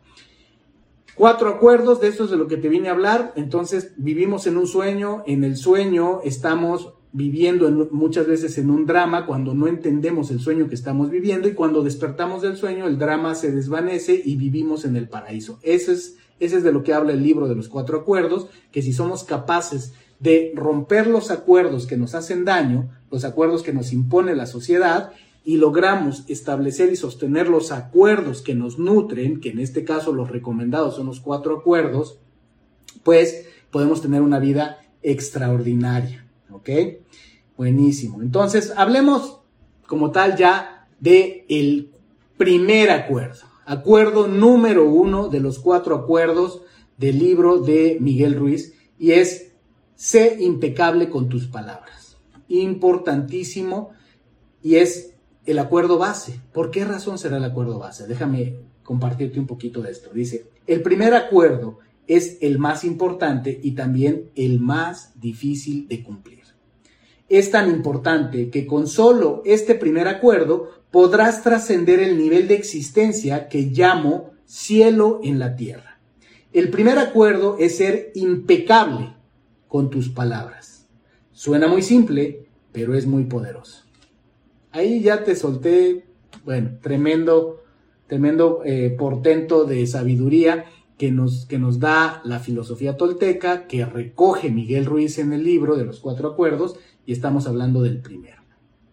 [1.15, 3.33] Cuatro acuerdos, de esto es de lo que te vine a hablar.
[3.37, 9.27] Entonces, vivimos en un sueño, en el sueño estamos viviendo muchas veces en un drama
[9.27, 13.35] cuando no entendemos el sueño que estamos viviendo y cuando despertamos del sueño el drama
[13.35, 15.59] se desvanece y vivimos en el paraíso.
[15.63, 18.93] Ese es, es de lo que habla el libro de los cuatro acuerdos, que si
[18.93, 24.37] somos capaces de romper los acuerdos que nos hacen daño, los acuerdos que nos impone
[24.37, 29.85] la sociedad, y logramos establecer y sostener los acuerdos que nos nutren, que en este
[29.85, 32.19] caso los recomendados son los cuatro acuerdos,
[33.03, 36.27] pues podemos tener una vida extraordinaria.
[36.53, 36.71] ¿Ok?
[37.57, 38.23] Buenísimo.
[38.23, 39.41] Entonces, hablemos
[39.87, 41.91] como tal ya de el
[42.37, 43.47] primer acuerdo.
[43.67, 46.63] Acuerdo número uno de los cuatro acuerdos
[46.97, 49.51] del libro de Miguel Ruiz y es
[50.01, 52.17] Sé impecable con tus palabras.
[52.49, 53.91] Importantísimo
[54.63, 55.13] y es
[55.45, 56.41] el acuerdo base.
[56.55, 58.07] ¿Por qué razón será el acuerdo base?
[58.07, 60.09] Déjame compartirte un poquito de esto.
[60.15, 66.40] Dice, el primer acuerdo es el más importante y también el más difícil de cumplir.
[67.31, 73.49] Es tan importante que con solo este primer acuerdo podrás trascender el nivel de existencia
[73.49, 76.01] que llamo cielo en la tierra.
[76.53, 79.15] El primer acuerdo es ser impecable
[79.69, 80.89] con tus palabras.
[81.31, 83.85] Suena muy simple, pero es muy poderoso.
[84.73, 86.07] Ahí ya te solté,
[86.45, 87.63] bueno, tremendo,
[88.09, 90.65] tremendo eh, portento de sabiduría
[90.99, 95.77] que nos, que nos da la filosofía tolteca, que recoge Miguel Ruiz en el libro
[95.77, 98.43] de los cuatro acuerdos, y estamos hablando del primero.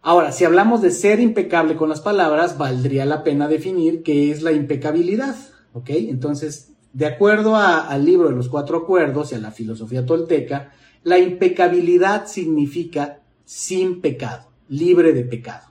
[0.02, 4.42] Ahora, si hablamos de ser impecable con las palabras, valdría la pena definir qué es
[4.42, 5.36] la impecabilidad,
[5.74, 5.90] ¿ok?
[5.90, 10.72] Entonces, de acuerdo al libro de los cuatro acuerdos y a la filosofía tolteca,
[11.04, 15.68] la impecabilidad significa sin pecado, libre de pecado.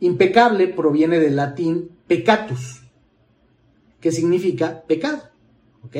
[0.00, 2.82] Impecable proviene del latín peccatus,
[4.00, 5.22] que significa pecado.
[5.82, 5.96] ¿Ok?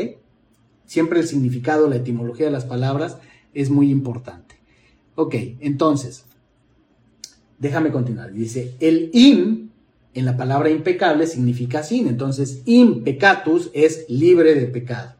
[0.84, 3.18] Siempre el significado, la etimología de las palabras
[3.52, 4.45] es muy importante.
[5.16, 6.24] Ok, entonces,
[7.58, 8.32] déjame continuar.
[8.32, 9.70] Dice, el im
[10.14, 12.06] en la palabra impecable significa sin.
[12.06, 15.14] Entonces, impecatus es libre de pecado.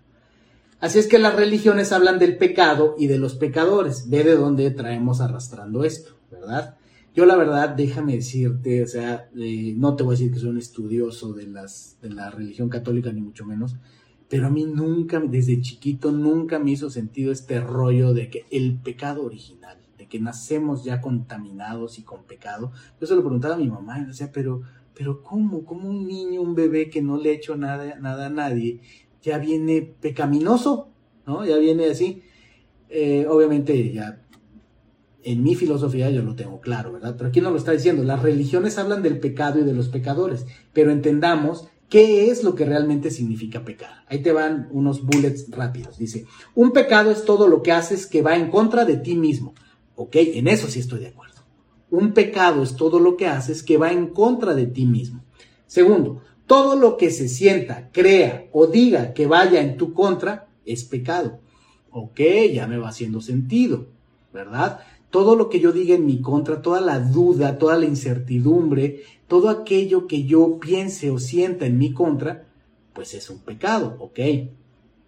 [0.81, 4.09] Así es que las religiones hablan del pecado y de los pecadores.
[4.09, 6.77] Ve de dónde traemos arrastrando esto, ¿verdad?
[7.15, 10.51] Yo la verdad, déjame decirte, o sea, eh, no te voy a decir que soy
[10.51, 13.77] un estudioso de, las, de la religión católica, ni mucho menos,
[14.29, 18.79] pero a mí nunca, desde chiquito, nunca me hizo sentido este rollo de que el
[18.79, 22.73] pecado original, que nacemos ya contaminados y con pecado.
[23.01, 24.63] Yo se lo preguntaba a mi mamá, y decía, pero,
[24.95, 25.65] pero ¿cómo?
[25.65, 28.81] ¿Cómo un niño, un bebé que no le ha hecho nada, nada a nadie,
[29.23, 30.89] ya viene pecaminoso?
[31.27, 31.45] ¿No?
[31.45, 32.23] Ya viene así.
[32.89, 34.23] Eh, obviamente ya
[35.25, 37.17] en mi filosofía yo lo tengo claro, ¿verdad?
[37.17, 38.05] Pero aquí no lo está diciendo.
[38.05, 42.65] Las religiones hablan del pecado y de los pecadores, pero entendamos ¿Qué es lo que
[42.65, 44.05] realmente significa pecar?
[44.09, 45.99] Ahí te van unos bullets rápidos.
[45.99, 49.55] Dice, un pecado es todo lo que haces que va en contra de ti mismo.
[49.97, 51.35] Ok, en eso sí estoy de acuerdo.
[51.91, 55.25] Un pecado es todo lo que haces que va en contra de ti mismo.
[55.67, 60.85] Segundo, todo lo que se sienta, crea o diga que vaya en tu contra es
[60.85, 61.41] pecado.
[61.91, 62.21] Ok,
[62.53, 63.87] ya me va haciendo sentido,
[64.33, 64.81] ¿verdad?
[65.17, 69.49] todo lo que yo diga en mi contra, toda la duda, toda la incertidumbre, todo
[69.49, 72.45] aquello que yo piense o sienta en mi contra,
[72.93, 74.19] pues es un pecado, ¿ok?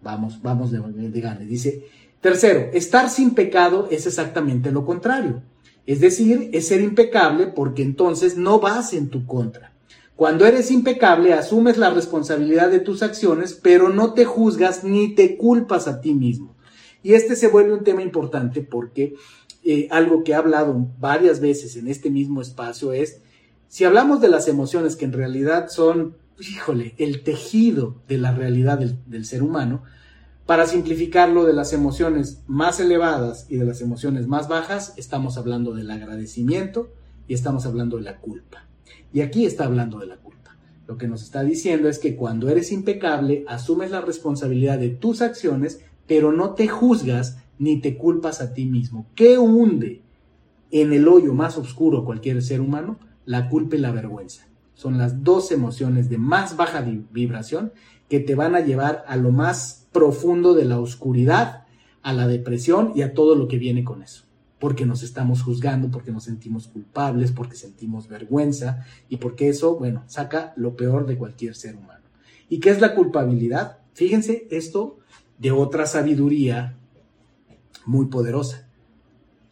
[0.01, 1.85] Vamos, vamos de, de Dice,
[2.21, 5.41] tercero, estar sin pecado es exactamente lo contrario.
[5.85, 9.73] Es decir, es ser impecable porque entonces no vas en tu contra.
[10.15, 15.37] Cuando eres impecable, asumes la responsabilidad de tus acciones, pero no te juzgas ni te
[15.37, 16.55] culpas a ti mismo.
[17.01, 19.15] Y este se vuelve un tema importante porque
[19.63, 23.21] eh, algo que he hablado varias veces en este mismo espacio es,
[23.69, 28.77] si hablamos de las emociones que en realidad son, híjole, el tejido de la realidad
[28.77, 29.83] del, del ser humano,
[30.49, 35.75] para simplificarlo de las emociones más elevadas y de las emociones más bajas, estamos hablando
[35.75, 36.89] del agradecimiento
[37.27, 38.65] y estamos hablando de la culpa.
[39.13, 40.57] Y aquí está hablando de la culpa.
[40.87, 45.21] Lo que nos está diciendo es que cuando eres impecable, asumes la responsabilidad de tus
[45.21, 49.05] acciones, pero no te juzgas ni te culpas a ti mismo.
[49.13, 50.01] ¿Qué hunde
[50.71, 52.97] en el hoyo más oscuro cualquier ser humano?
[53.23, 54.47] La culpa y la vergüenza.
[54.73, 57.71] Son las dos emociones de más baja vibración
[58.09, 61.65] que te van a llevar a lo más profundo de la oscuridad,
[62.01, 64.25] a la depresión y a todo lo que viene con eso.
[64.59, 70.03] Porque nos estamos juzgando, porque nos sentimos culpables, porque sentimos vergüenza y porque eso, bueno,
[70.07, 72.03] saca lo peor de cualquier ser humano.
[72.49, 73.77] ¿Y qué es la culpabilidad?
[73.93, 74.99] Fíjense esto
[75.37, 76.75] de otra sabiduría
[77.85, 78.67] muy poderosa,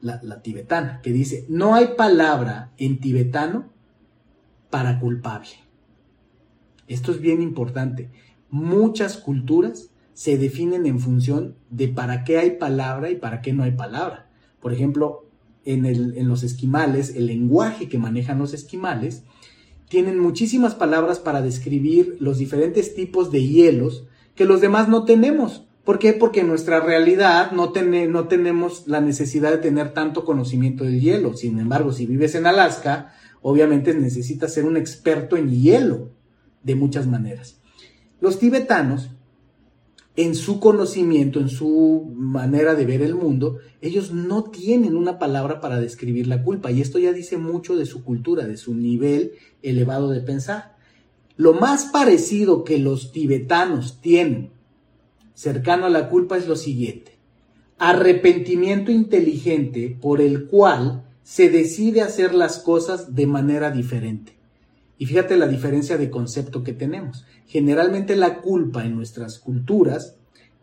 [0.01, 3.69] la, tibetana, que dice, no hay palabra en tibetano
[4.69, 5.49] para culpable.
[6.87, 8.09] Esto es bien importante.
[8.49, 13.63] Muchas culturas se definen en función de para qué hay palabra y para qué no
[13.63, 14.29] hay palabra.
[14.59, 15.25] Por ejemplo,
[15.63, 19.23] en, en, los esquimales, el lenguaje que manejan los esquimales,
[19.89, 25.67] tienen muchísimas palabras para describir los diferentes tipos de hielos que los demás no tenemos.
[25.83, 26.13] ¿Por qué?
[26.13, 27.71] Porque en nuestra realidad no,
[28.09, 31.33] no tenemos la necesidad de tener tanto conocimiento del hielo.
[31.33, 36.11] Sin embargo, si vives en Alaska, obviamente necesitas ser un experto en hielo
[36.63, 37.56] de muchas maneras.
[38.19, 39.09] Los tibetanos,
[40.15, 45.61] en su conocimiento, en su manera de ver el mundo, ellos no tienen una palabra
[45.61, 46.71] para describir la culpa.
[46.71, 50.75] Y esto ya dice mucho de su cultura, de su nivel elevado de pensar.
[51.35, 54.49] Lo más parecido que los tibetanos tienen
[55.35, 57.19] cercano a la culpa es lo siguiente.
[57.77, 64.36] Arrepentimiento inteligente por el cual se decide hacer las cosas de manera diferente.
[64.97, 67.25] Y fíjate la diferencia de concepto que tenemos.
[67.45, 70.15] Generalmente la culpa en nuestras culturas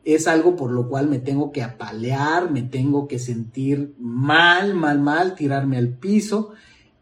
[0.05, 5.01] es algo por lo cual me tengo que apalear, me tengo que sentir mal, mal,
[5.01, 6.53] mal, tirarme al piso.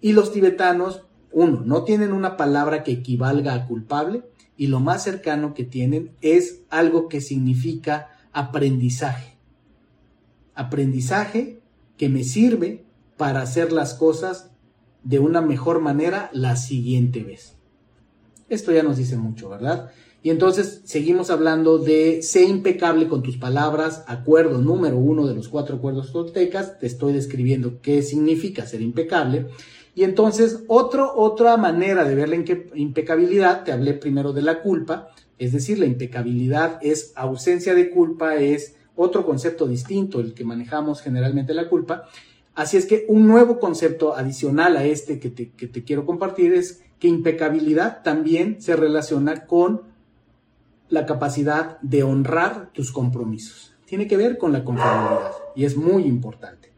[0.01, 4.25] Y los tibetanos, uno, no tienen una palabra que equivalga a culpable
[4.57, 9.37] y lo más cercano que tienen es algo que significa aprendizaje.
[10.55, 11.61] Aprendizaje
[11.97, 12.85] que me sirve
[13.16, 14.52] para hacer las cosas
[15.05, 17.55] de una mejor manera la siguiente vez.
[18.49, 19.91] Esto ya nos dice mucho, ¿verdad?
[20.23, 25.49] Y entonces seguimos hablando de sé impecable con tus palabras, acuerdo número uno de los
[25.49, 29.49] cuatro acuerdos toltecas, te estoy describiendo qué significa ser impecable.
[29.95, 32.37] Y entonces, otro, otra manera de ver la
[32.75, 38.37] impecabilidad, te hablé primero de la culpa, es decir, la impecabilidad es ausencia de culpa,
[38.37, 42.09] es otro concepto distinto, el que manejamos generalmente la culpa.
[42.55, 46.53] Así es que un nuevo concepto adicional a este que te, que te quiero compartir
[46.53, 49.82] es que impecabilidad también se relaciona con
[50.88, 53.74] la capacidad de honrar tus compromisos.
[53.86, 56.70] Tiene que ver con la confiabilidad y es muy importante.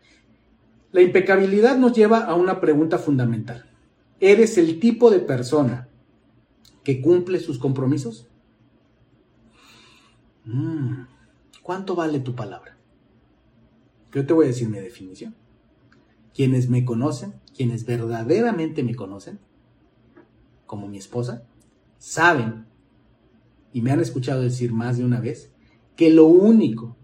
[0.92, 3.68] La impecabilidad nos lleva a una pregunta fundamental.
[4.20, 5.88] ¿Eres el tipo de persona
[6.84, 8.28] que cumple sus compromisos?
[10.44, 11.02] Mm,
[11.62, 12.76] ¿Cuánto vale tu palabra?
[14.12, 15.34] Yo te voy a decir mi definición.
[16.34, 19.38] Quienes me conocen, quienes verdaderamente me conocen,
[20.66, 21.44] como mi esposa,
[21.98, 22.66] saben
[23.72, 25.52] y me han escuchado decir más de una vez
[25.96, 26.96] que lo único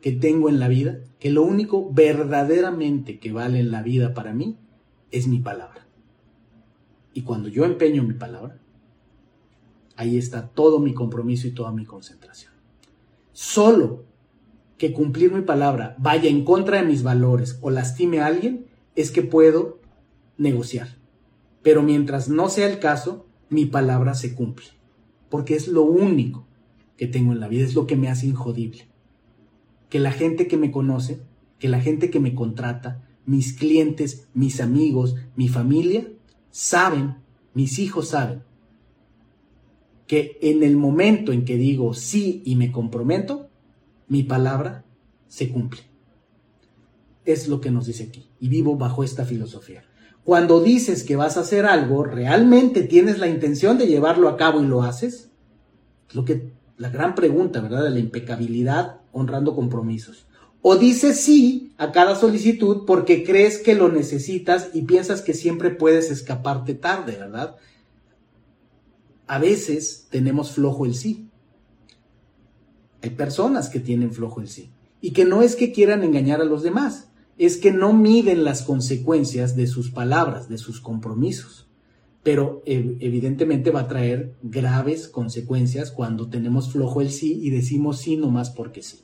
[0.00, 4.32] que tengo en la vida, que lo único verdaderamente que vale en la vida para
[4.32, 4.56] mí
[5.10, 5.86] es mi palabra.
[7.12, 8.58] Y cuando yo empeño mi palabra,
[9.96, 12.52] ahí está todo mi compromiso y toda mi concentración.
[13.32, 14.04] Solo
[14.76, 18.67] que cumplir mi palabra vaya en contra de mis valores o lastime a alguien,
[18.98, 19.80] es que puedo
[20.38, 20.98] negociar.
[21.62, 24.66] Pero mientras no sea el caso, mi palabra se cumple.
[25.28, 26.46] Porque es lo único
[26.96, 28.88] que tengo en la vida, es lo que me hace injodible.
[29.88, 31.20] Que la gente que me conoce,
[31.60, 36.08] que la gente que me contrata, mis clientes, mis amigos, mi familia,
[36.50, 37.18] saben,
[37.54, 38.42] mis hijos saben,
[40.08, 43.48] que en el momento en que digo sí y me comprometo,
[44.08, 44.84] mi palabra
[45.28, 45.87] se cumple.
[47.28, 48.30] Es lo que nos dice aquí.
[48.40, 49.84] Y vivo bajo esta filosofía.
[50.24, 54.62] Cuando dices que vas a hacer algo, ¿realmente tienes la intención de llevarlo a cabo
[54.62, 55.28] y lo haces?
[56.12, 57.84] Lo que la gran pregunta, ¿verdad?
[57.84, 60.26] De la impecabilidad honrando compromisos.
[60.62, 65.68] O dices sí a cada solicitud porque crees que lo necesitas y piensas que siempre
[65.68, 67.56] puedes escaparte tarde, ¿verdad?
[69.26, 71.28] A veces tenemos flojo el sí.
[73.02, 74.70] Hay personas que tienen flojo el sí.
[75.02, 77.07] Y que no es que quieran engañar a los demás,
[77.38, 81.68] es que no miden las consecuencias de sus palabras, de sus compromisos
[82.28, 88.18] pero evidentemente va a traer graves consecuencias cuando tenemos flojo el sí y decimos sí
[88.18, 89.00] nomás porque sí.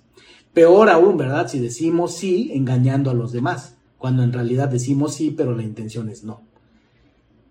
[0.53, 1.49] Peor aún, ¿verdad?
[1.49, 6.11] Si decimos sí engañando a los demás, cuando en realidad decimos sí, pero la intención
[6.11, 6.43] es no.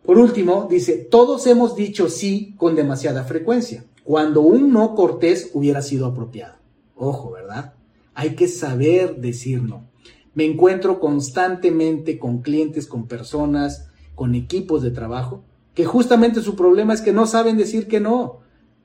[0.06, 5.82] Por último, dice, todos hemos dicho sí con demasiada frecuencia, cuando un no cortés hubiera
[5.82, 6.56] sido apropiado.
[6.96, 7.74] Ojo, ¿verdad?
[8.14, 9.90] Hay que saber decir no.
[10.34, 16.94] Me encuentro constantemente con clientes, con personas, con equipos de trabajo que justamente su problema
[16.94, 18.40] es que no saben decir que no.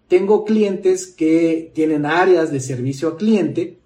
[0.09, 3.79] Tengo clientes que tienen áreas de servicio a cliente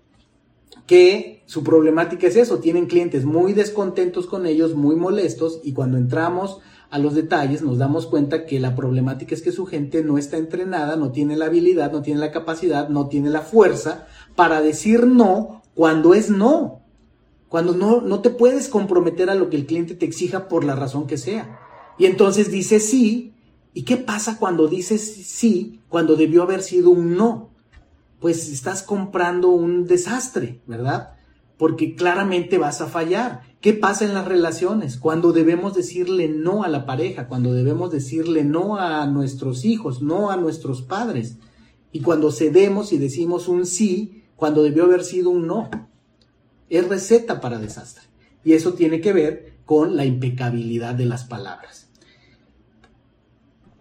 [0.87, 5.97] que su problemática es eso, tienen clientes muy descontentos con ellos, muy molestos y cuando
[5.97, 6.61] entramos
[6.91, 10.37] a los detalles nos damos cuenta que la problemática es que su gente no está
[10.37, 14.07] entrenada, no tiene la habilidad, no tiene la capacidad, no tiene la fuerza
[14.37, 16.82] para decir no cuando es no.
[17.53, 20.75] Cuando no, no te puedes comprometer a lo que el cliente te exija por la
[20.75, 21.61] razón que sea.
[21.99, 23.35] Y entonces dice sí.
[23.75, 27.51] ¿Y qué pasa cuando dices sí cuando debió haber sido un no?
[28.21, 31.17] Pues estás comprando un desastre, ¿verdad?
[31.59, 33.43] Porque claramente vas a fallar.
[33.61, 34.97] ¿Qué pasa en las relaciones?
[34.97, 40.31] Cuando debemos decirle no a la pareja, cuando debemos decirle no a nuestros hijos, no
[40.31, 41.37] a nuestros padres.
[41.93, 45.69] Y cuando cedemos y decimos un sí, cuando debió haber sido un no.
[46.73, 48.05] Es receta para desastre.
[48.45, 51.89] Y eso tiene que ver con la impecabilidad de las palabras.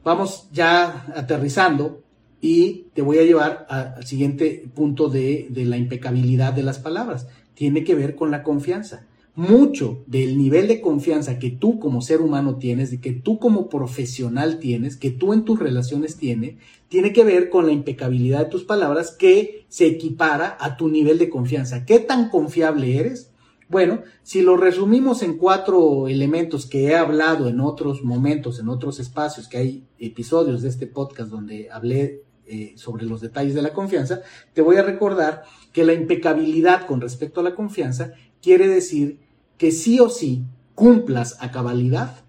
[0.04, 2.04] Vamos ya aterrizando
[2.42, 7.28] y te voy a llevar al siguiente punto de, de la impecabilidad de las palabras.
[7.54, 9.06] Tiene que ver con la confianza
[9.36, 13.70] mucho del nivel de confianza que tú como ser humano tienes, de que tú como
[13.70, 16.56] profesional tienes, que tú en tus relaciones tienes,
[16.90, 21.18] tiene que ver con la impecabilidad de tus palabras que se equipara a tu nivel
[21.18, 21.86] de confianza.
[21.86, 23.32] ¿Qué tan confiable eres?
[23.70, 29.00] Bueno, si lo resumimos en cuatro elementos que he hablado en otros momentos, en otros
[29.00, 33.72] espacios, que hay episodios de este podcast donde hablé eh, sobre los detalles de la
[33.72, 34.24] confianza,
[34.54, 38.12] te voy a recordar que la impecabilidad con respecto a la confianza
[38.42, 39.20] quiere decir
[39.58, 40.44] que sí o sí
[40.76, 42.24] cumplas a cabalidad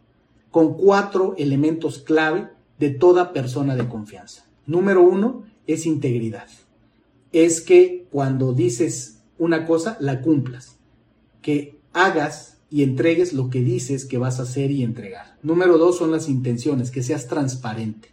[0.51, 2.49] con cuatro elementos clave
[2.79, 4.45] de toda persona de confianza.
[4.67, 6.49] Número uno es integridad.
[7.33, 10.77] Es que cuando dices una cosa, la cumplas
[11.41, 15.37] que hagas y entregues lo que dices que vas a hacer y entregar.
[15.43, 18.09] Número dos son las intenciones, que seas transparente,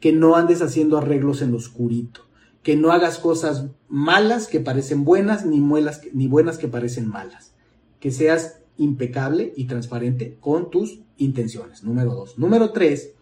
[0.00, 2.22] que no andes haciendo arreglos en lo oscurito,
[2.62, 7.54] que no hagas cosas malas que parecen buenas ni, ni buenas que parecen malas,
[8.00, 11.82] que seas impecable y transparente con tus intenciones.
[11.82, 12.38] Número dos.
[12.38, 13.12] Número tres,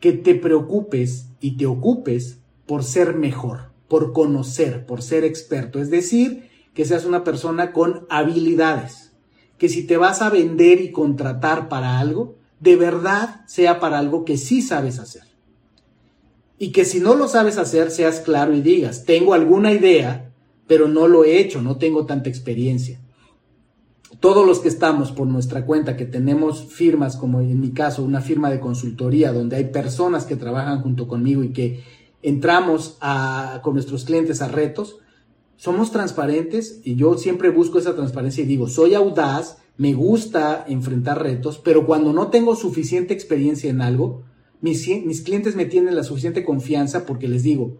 [0.00, 5.80] que te preocupes y te ocupes por ser mejor, por conocer, por ser experto.
[5.80, 9.12] Es decir, que seas una persona con habilidades,
[9.58, 14.24] que si te vas a vender y contratar para algo, de verdad sea para algo
[14.24, 15.24] que sí sabes hacer.
[16.58, 20.32] Y que si no lo sabes hacer, seas claro y digas, tengo alguna idea,
[20.66, 23.00] pero no lo he hecho, no tengo tanta experiencia.
[24.20, 28.20] Todos los que estamos por nuestra cuenta, que tenemos firmas, como en mi caso, una
[28.20, 31.82] firma de consultoría, donde hay personas que trabajan junto conmigo y que
[32.22, 34.98] entramos a, con nuestros clientes a retos,
[35.56, 41.22] somos transparentes y yo siempre busco esa transparencia y digo, soy audaz, me gusta enfrentar
[41.22, 44.22] retos, pero cuando no tengo suficiente experiencia en algo,
[44.62, 47.76] mis, mis clientes me tienen la suficiente confianza porque les digo,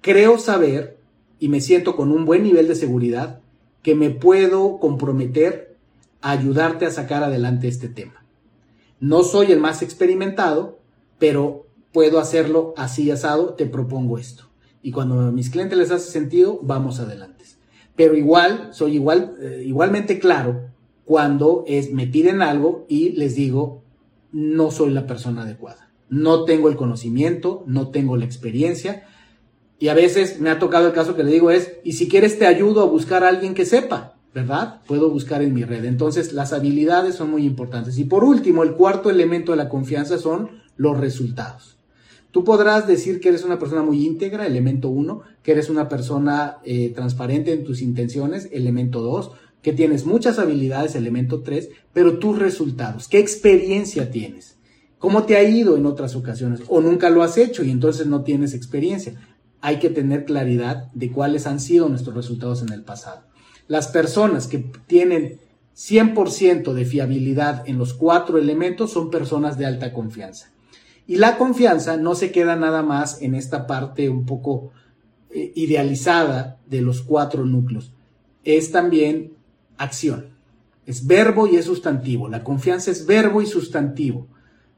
[0.00, 0.98] creo saber
[1.40, 3.40] y me siento con un buen nivel de seguridad
[3.82, 5.76] que me puedo comprometer
[6.20, 8.24] a ayudarte a sacar adelante este tema.
[9.00, 10.78] No soy el más experimentado,
[11.18, 14.44] pero puedo hacerlo así asado, te propongo esto.
[14.82, 17.38] Y cuando a mis clientes les hace sentido, vamos adelante.
[17.96, 20.68] Pero igual, soy igual, eh, igualmente claro
[21.04, 23.82] cuando es, me piden algo y les digo,
[24.32, 25.90] no soy la persona adecuada.
[26.08, 29.06] No tengo el conocimiento, no tengo la experiencia.
[29.78, 32.38] Y a veces me ha tocado el caso que le digo es, y si quieres
[32.38, 34.80] te ayudo a buscar a alguien que sepa, ¿verdad?
[34.86, 35.84] Puedo buscar en mi red.
[35.84, 37.98] Entonces las habilidades son muy importantes.
[37.98, 41.78] Y por último, el cuarto elemento de la confianza son los resultados.
[42.30, 46.58] Tú podrás decir que eres una persona muy íntegra, elemento uno, que eres una persona
[46.62, 52.38] eh, transparente en tus intenciones, elemento dos, que tienes muchas habilidades, elemento tres, pero tus
[52.38, 54.56] resultados, ¿qué experiencia tienes?
[54.98, 56.60] ¿Cómo te ha ido en otras ocasiones?
[56.68, 59.14] ¿O nunca lo has hecho y entonces no tienes experiencia?
[59.60, 63.22] Hay que tener claridad de cuáles han sido nuestros resultados en el pasado.
[63.68, 65.40] Las personas que tienen
[65.76, 70.50] 100% de fiabilidad en los cuatro elementos son personas de alta confianza.
[71.06, 74.72] Y la confianza no se queda nada más en esta parte un poco
[75.30, 77.92] eh, idealizada de los cuatro núcleos.
[78.42, 79.37] Es también
[79.78, 80.30] acción.
[80.86, 82.28] Es verbo y es sustantivo.
[82.28, 84.26] La confianza es verbo y sustantivo.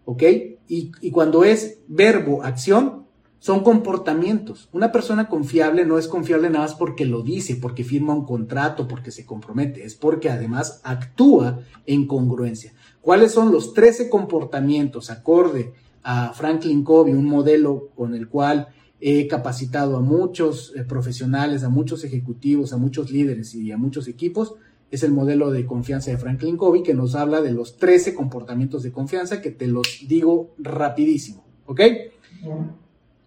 [0.04, 0.22] ¿Ok?
[0.68, 3.06] Y, cuando es verbo, acción,
[3.40, 4.68] son comportamientos.
[4.72, 8.86] Una persona confiable no es confiable nada más porque lo dice, porque firma un contrato,
[8.86, 12.72] porque se compromete, es porque además actúa en congruencia.
[13.00, 15.72] ¿Cuáles son los 13 comportamientos acorde
[16.02, 18.68] a Franklin Covey, un modelo con el cual
[19.00, 24.08] he capacitado a muchos eh, profesionales, a muchos ejecutivos, a muchos líderes y a muchos
[24.08, 24.54] equipos.
[24.90, 28.82] Es el modelo de confianza de Franklin Covey que nos habla de los 13 comportamientos
[28.82, 31.44] de confianza que te los digo rapidísimo.
[31.66, 31.80] ¿Ok?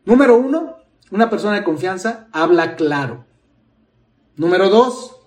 [0.06, 0.78] Número uno,
[1.12, 3.26] una persona de confianza habla claro.
[4.36, 5.18] Número dos,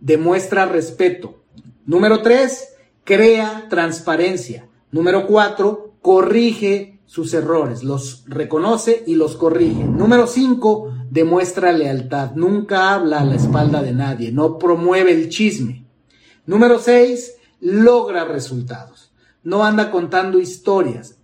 [0.00, 1.42] demuestra respeto.
[1.86, 4.68] Número tres, crea transparencia.
[4.90, 9.82] Número cuatro, corrige sus errores, los reconoce y los corrige.
[9.82, 15.86] Número 5, demuestra lealtad, nunca habla a la espalda de nadie, no promueve el chisme.
[16.44, 19.10] Número 6, logra resultados,
[19.42, 21.18] no anda contando historias,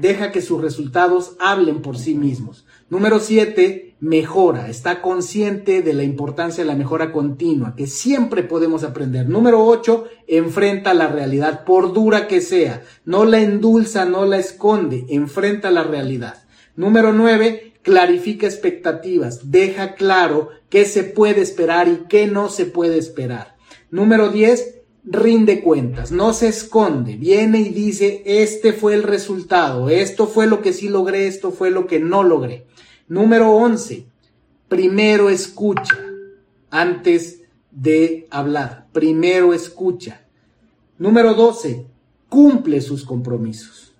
[0.00, 2.64] deja que sus resultados hablen por sí mismos.
[2.88, 8.84] Número 7, mejora, está consciente de la importancia de la mejora continua, que siempre podemos
[8.84, 9.28] aprender.
[9.28, 15.04] Número 8, enfrenta la realidad, por dura que sea, no la endulza, no la esconde,
[15.08, 16.44] enfrenta la realidad.
[16.76, 22.98] Número 9, clarifica expectativas, deja claro qué se puede esperar y qué no se puede
[22.98, 23.56] esperar.
[23.90, 30.28] Número 10, rinde cuentas, no se esconde, viene y dice, este fue el resultado, esto
[30.28, 32.67] fue lo que sí logré, esto fue lo que no logré.
[33.08, 34.06] Número 11.
[34.68, 35.96] Primero escucha
[36.70, 37.40] antes
[37.70, 38.86] de hablar.
[38.92, 40.20] Primero escucha.
[40.98, 41.86] Número 12.
[42.28, 43.94] Cumple sus compromisos.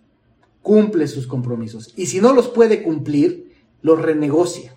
[0.60, 1.94] Cumple sus compromisos.
[1.96, 4.74] Y si no los puede cumplir, los renegocia.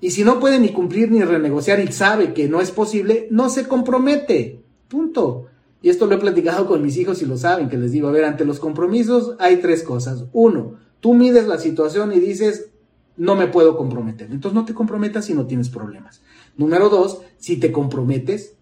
[0.00, 3.50] Y si no puede ni cumplir ni renegociar y sabe que no es posible, no
[3.50, 4.62] se compromete.
[4.88, 5.48] Punto.
[5.82, 8.12] Y esto lo he platicado con mis hijos y lo saben, que les digo, a
[8.12, 10.24] ver, ante los compromisos hay tres cosas.
[10.32, 12.71] Uno, tú mides la situación y dices,
[13.16, 14.30] no me puedo comprometer.
[14.30, 16.22] Entonces no te comprometas si no tienes problemas.
[16.56, 18.54] Número dos, si te comprometes,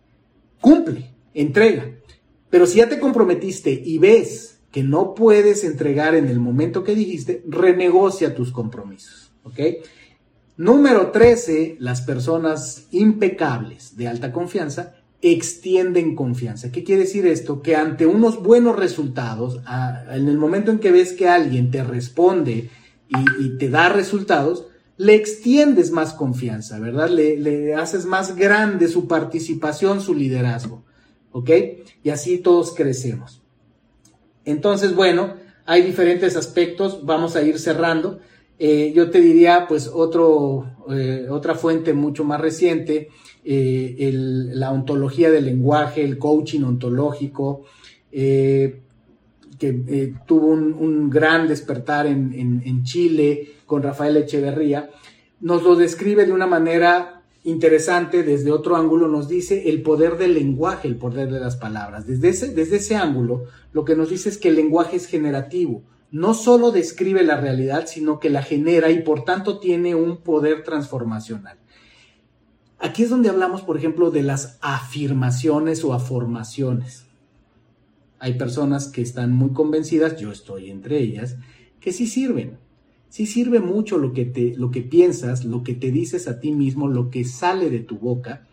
[0.61, 1.91] cumple, entrega.
[2.51, 6.95] Pero si ya te comprometiste y ves que no puedes entregar en el momento que
[6.95, 9.33] dijiste, renegocia tus compromisos.
[9.45, 9.59] ¿Ok?
[10.57, 16.73] Número 13, las personas impecables de alta confianza extienden confianza.
[16.73, 17.63] ¿Qué quiere decir esto?
[17.63, 19.61] Que ante unos buenos resultados,
[20.11, 22.71] en el momento en que ves que alguien te responde
[23.39, 27.09] y, te da resultados, le extiendes más confianza, ¿verdad?
[27.11, 30.85] Le, le, haces más grande su participación, su liderazgo,
[31.33, 31.51] ¿ok?
[32.05, 33.43] Y así todos crecemos.
[34.45, 35.35] Entonces, bueno,
[35.67, 38.21] hay diferentes aspectos, vamos a ir cerrando.
[38.59, 43.09] Eh, yo te diría, pues, otro, eh, otra fuente mucho más reciente,
[43.45, 47.65] eh, la ontología del lenguaje, el coaching ontológico,
[49.61, 54.91] que eh, tuvo un, gran despertar en, Chile con Rafael Echeverría,
[55.41, 60.35] nos lo describe de una manera interesante, desde otro ángulo nos dice el poder del
[60.35, 62.07] lenguaje, el poder de las palabras.
[62.07, 65.83] Desde ese, desde ese ángulo, lo que nos dice es que el lenguaje es generativo.
[66.11, 70.65] No solo describe la realidad, sino que la genera y por tanto tiene un poder
[70.65, 71.59] transformacional.
[72.79, 77.10] Aquí es donde hablamos, por ejemplo, de las afirmaciones o afirmaciones.
[78.21, 81.37] Hay personas que están muy convencidas, yo estoy entre ellas,
[81.81, 82.59] que sí sirven.
[83.09, 86.53] Sí sirve mucho lo que, te, lo que piensas, lo que te dices a ti
[86.53, 88.47] mismo, lo que sale de tu boca,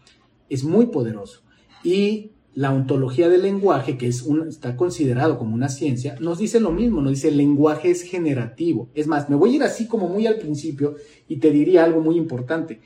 [0.50, 1.42] es muy poderoso.
[1.84, 6.60] Y la ontología del lenguaje, que es un, está considerado como una ciencia, nos dice
[6.60, 8.90] lo mismo, nos dice el lenguaje es generativo.
[8.96, 10.96] Es más, me voy a ir así como muy al principio
[11.28, 12.80] y te diría algo muy importante.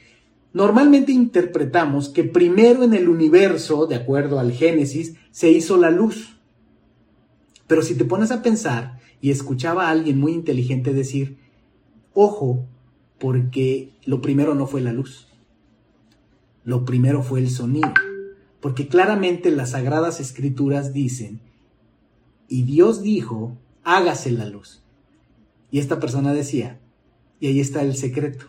[0.52, 6.41] Normalmente interpretamos que primero en el universo, de acuerdo al Génesis, se hizo la luz.
[7.72, 11.38] Pero si te pones a pensar y escuchaba a alguien muy inteligente decir,
[12.14, 12.66] ojo,
[13.18, 15.30] porque lo primero no fue la luz,
[16.66, 17.94] lo primero fue el sonido.
[18.60, 21.40] Porque claramente las sagradas escrituras dicen,
[22.50, 24.84] y Dios dijo, hágase la luz.
[25.72, 26.78] Y esta persona decía,
[27.40, 28.48] y ahí está el secreto.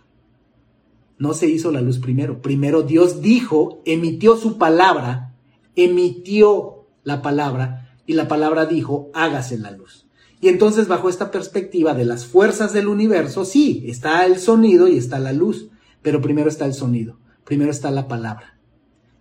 [1.16, 2.42] No se hizo la luz primero.
[2.42, 5.36] Primero Dios dijo, emitió su palabra,
[5.76, 7.81] emitió la palabra,
[8.12, 10.06] y la palabra dijo, hágase la luz.
[10.40, 14.98] Y entonces bajo esta perspectiva de las fuerzas del universo, sí, está el sonido y
[14.98, 15.70] está la luz,
[16.02, 18.58] pero primero está el sonido, primero está la palabra.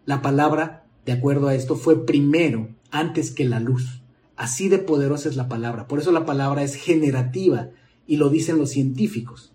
[0.05, 4.01] La palabra de acuerdo a esto, fue primero, antes que la luz.
[4.35, 5.87] Así de poderosa es la palabra.
[5.87, 7.69] Por eso la palabra es generativa
[8.07, 9.53] y lo dicen los científicos.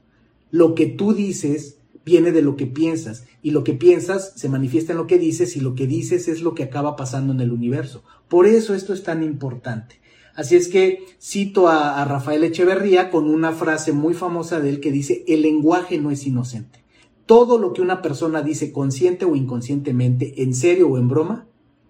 [0.51, 1.76] Lo que tú dices
[2.07, 5.57] viene de lo que piensas y lo que piensas se manifiesta en lo que dices
[5.57, 8.03] y lo que dices es lo que acaba pasando en el universo.
[8.29, 10.01] Por eso esto es tan importante.
[10.35, 14.93] Así es que cito a, Rafael Echeverría con una frase muy famosa de él que
[14.93, 16.87] dice, el lenguaje no es inocente
[17.27, 21.47] todo lo que una persona dice consciente o inconscientemente, en serio o en broma,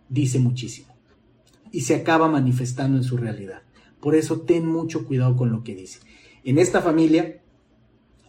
[0.09, 0.97] dice muchísimo.
[1.71, 3.63] Y se acaba manifestando en su realidad.
[4.01, 6.01] Por eso ten mucho cuidado con lo que dice.
[6.43, 7.43] En esta familia,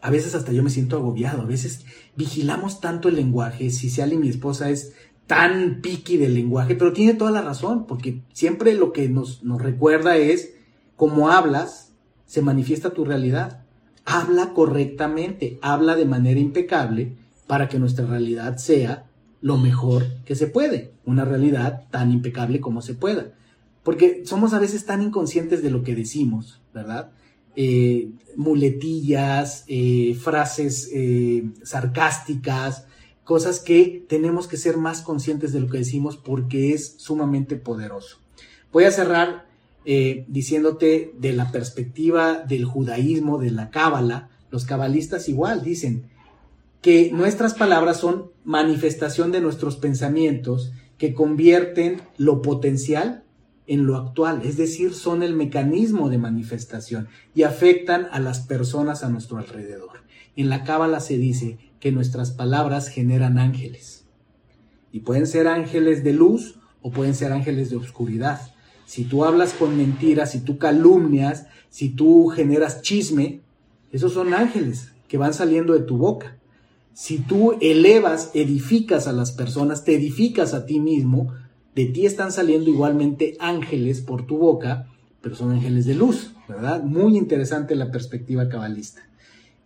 [0.02, 1.86] a veces hasta yo me siento agobiado, a veces
[2.16, 4.94] vigilamos tanto el lenguaje, si Cial y mi esposa es
[5.26, 9.62] tan piqui del lenguaje, pero tiene toda la razón, porque siempre lo que nos, nos
[9.62, 10.54] recuerda es
[10.96, 11.94] cómo hablas,
[12.26, 13.68] se manifiesta tu realidad
[14.08, 19.06] habla correctamente, habla de manera impecable para que nuestra realidad sea
[19.42, 23.34] lo mejor que se puede, una realidad tan impecable como se pueda.
[23.84, 27.12] Porque somos a veces tan inconscientes de lo que decimos, ¿verdad?
[27.60, 32.86] Eh, muletillas, eh, frases eh, sarcásticas,
[33.24, 38.20] cosas que tenemos que ser más conscientes de lo que decimos porque es sumamente poderoso.
[38.72, 39.48] Voy a cerrar
[40.28, 46.04] diciéndote de la perspectiva del judaísmo, de la cábala, los cabalistas igual dicen
[46.82, 53.24] que nuestras palabras son manifestación de nuestros pensamientos que convierten lo potencial
[53.68, 59.04] en lo actual, es decir, son el mecanismo de manifestación y afectan a las personas
[59.04, 60.04] a nuestro alrededor.
[60.36, 64.06] En la cábala se dice que nuestras palabras generan ángeles
[64.92, 68.40] y pueden ser ángeles de luz o pueden ser ángeles de oscuridad
[68.88, 73.42] si tú hablas con mentiras, si tú calumnias, si tú generas chisme,
[73.92, 76.38] esos son ángeles que van saliendo de tu boca.
[76.94, 81.34] Si tú elevas, edificas a las personas, te edificas a ti mismo,
[81.78, 84.88] de ti están saliendo igualmente ángeles por tu boca,
[85.22, 86.82] pero son ángeles de luz, ¿verdad?
[86.82, 89.04] Muy interesante la perspectiva cabalista.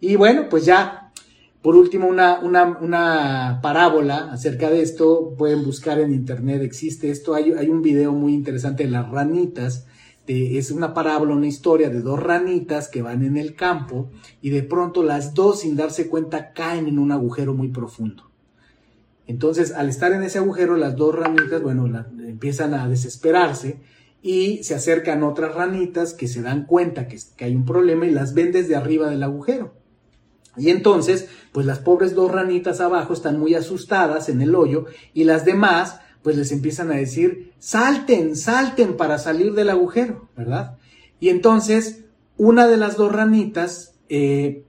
[0.01, 1.14] Y bueno, pues ya
[1.62, 7.53] por último, una, una, parábola acerca de esto, pueden buscar en internet, existe esto, hay,
[7.53, 9.86] hay un video muy interesante de las ranitas,
[10.28, 14.09] es una parábola, una historia de dos ranitas que van en el campo
[14.41, 18.30] y de pronto las dos sin darse cuenta caen en un agujero muy profundo.
[19.32, 21.88] Entonces, al estar en ese agujero, las dos ranitas, bueno,
[22.19, 23.79] empiezan a desesperarse
[24.21, 28.11] y se acercan otras ranitas que se dan cuenta que, que hay un problema y
[28.11, 29.73] las ven desde arriba del agujero.
[30.57, 35.23] Y entonces, pues las pobres dos ranitas abajo están muy asustadas en el hoyo y
[35.23, 40.77] las demás, pues les empiezan a decir, salten, salten para salir del agujero, ¿verdad?
[41.21, 42.03] Y entonces,
[42.36, 44.65] una de las dos ranitas eh,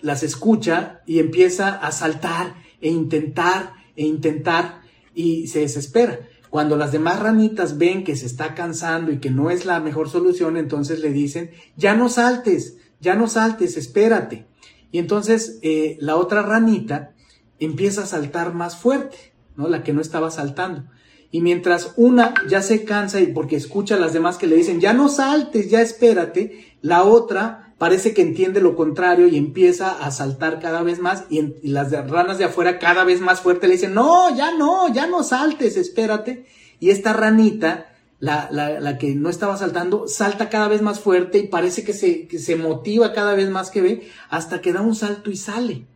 [0.00, 2.54] las escucha y empieza a saltar
[2.86, 4.82] e intentar e intentar
[5.12, 6.20] y se desespera.
[6.50, 10.08] Cuando las demás ranitas ven que se está cansando y que no es la mejor
[10.08, 14.46] solución, entonces le dicen, ya no saltes, ya no saltes, espérate.
[14.92, 17.14] Y entonces eh, la otra ranita
[17.58, 19.68] empieza a saltar más fuerte, ¿no?
[19.68, 20.84] La que no estaba saltando.
[21.32, 24.80] Y mientras una ya se cansa y porque escucha a las demás que le dicen,
[24.80, 30.10] ya no saltes, ya espérate, la otra parece que entiende lo contrario y empieza a
[30.10, 33.94] saltar cada vez más y, las ranas de afuera cada vez más fuerte le dicen,
[33.94, 36.46] no, ya no, ya no saltes, espérate.
[36.80, 37.86] Y esta ranita
[38.18, 41.92] la, la, la, que no estaba saltando, salta cada vez más fuerte y parece que
[41.92, 45.36] se, que se motiva cada vez más que ve, hasta que da un salto y
[45.36, 45.86] sale.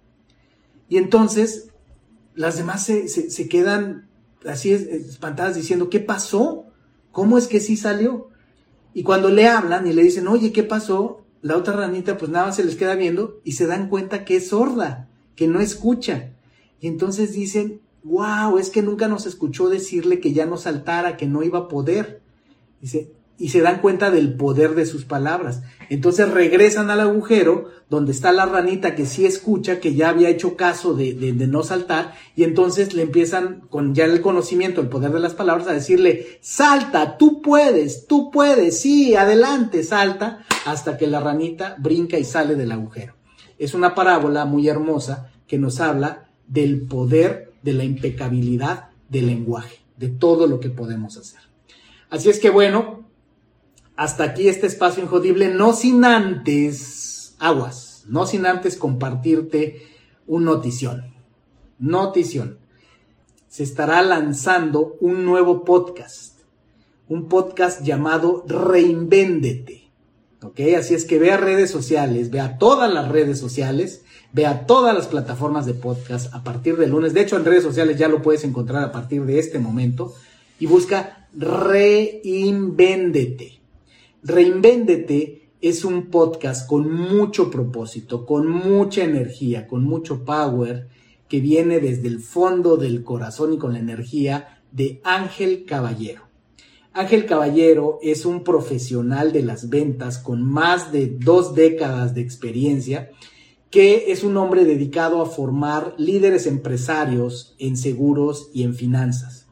[0.88, 1.70] Y entonces
[2.34, 4.08] las demás se, se quedan
[4.46, 6.66] así espantadas diciendo, ¿qué pasó?
[7.10, 8.28] ¿Cómo es que sí salió?
[8.92, 11.19] Y cuando le hablan y le dicen, oye, ¿qué pasó?
[11.42, 14.36] La otra ranita pues nada más se les queda viendo y se dan cuenta que
[14.36, 16.32] es sorda, que no escucha.
[16.80, 21.26] Y entonces dicen, wow, es que nunca nos escuchó decirle que ya no saltara, que
[21.26, 22.20] no iba a poder.
[22.80, 25.62] Dice, y se dan cuenta del poder de sus palabras.
[25.88, 30.56] Entonces regresan al agujero donde está la ranita que sí escucha, que ya había hecho
[30.56, 35.10] caso de, de, no saltar, y entonces le empiezan con ya el conocimiento, el poder
[35.10, 41.06] de las palabras, a decirle, salta, tú puedes, tú puedes, sí, adelante, salta, hasta que
[41.06, 43.14] la ranita brinca y sale del agujero.
[43.58, 49.78] Es una parábola muy hermosa que nos habla del poder de la impecabilidad del lenguaje,
[49.96, 51.40] de todo lo que podemos hacer.
[52.10, 52.99] Así es que bueno,
[54.00, 59.82] hasta aquí este espacio injodible, no sin antes, aguas, no sin antes compartirte
[60.26, 61.12] un notición.
[61.78, 62.56] Notición.
[63.48, 66.38] Se estará lanzando un nuevo podcast,
[67.08, 69.90] un podcast llamado Reinvéndete.
[70.44, 70.60] ¿Ok?
[70.78, 74.00] Así es que ve a redes sociales, ve a todas las redes sociales,
[74.32, 77.12] ve a todas las plataformas de podcast a partir del lunes.
[77.12, 80.14] De hecho, en redes sociales ya lo puedes encontrar a partir de este momento
[80.58, 83.59] y busca Reinvéndete.
[84.22, 90.88] Reinvéndete es un podcast con mucho propósito, con mucha energía, con mucho power,
[91.26, 96.28] que viene desde el fondo del corazón y con la energía de Ángel Caballero.
[96.92, 103.10] Ángel Caballero es un profesional de las ventas con más de dos décadas de experiencia,
[103.70, 109.46] que es un hombre dedicado a formar líderes empresarios en seguros y en finanzas.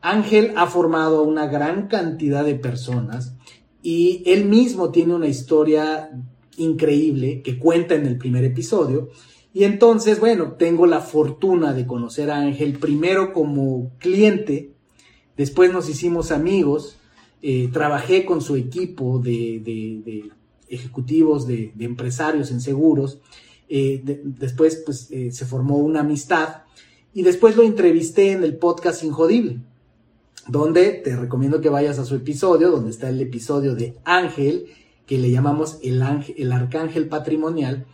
[0.00, 3.33] Ángel ha formado a una gran cantidad de personas
[3.84, 6.10] y él mismo tiene una historia
[6.56, 9.10] increíble que cuenta en el primer episodio.
[9.52, 14.72] Y entonces, bueno, tengo la fortuna de conocer a Ángel primero como cliente,
[15.36, 16.96] después nos hicimos amigos,
[17.42, 20.30] eh, trabajé con su equipo de,
[20.70, 23.18] ejecutivos, de, empresarios en seguros,
[23.68, 26.62] eh, después pues eh, se formó una amistad
[27.12, 29.60] y después lo entrevisté en el podcast Injodible
[30.48, 34.66] donde te recomiendo que vayas a su episodio, donde está el episodio de Ángel,
[35.06, 37.86] que le llamamos el, ángel, el arcángel patrimonial.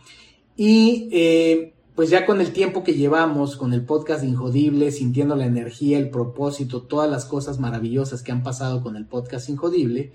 [0.55, 5.45] Y eh, pues ya con el tiempo que llevamos con el podcast Injodible, sintiendo la
[5.45, 10.13] energía, el propósito, todas las cosas maravillosas que han pasado con el podcast Injodible,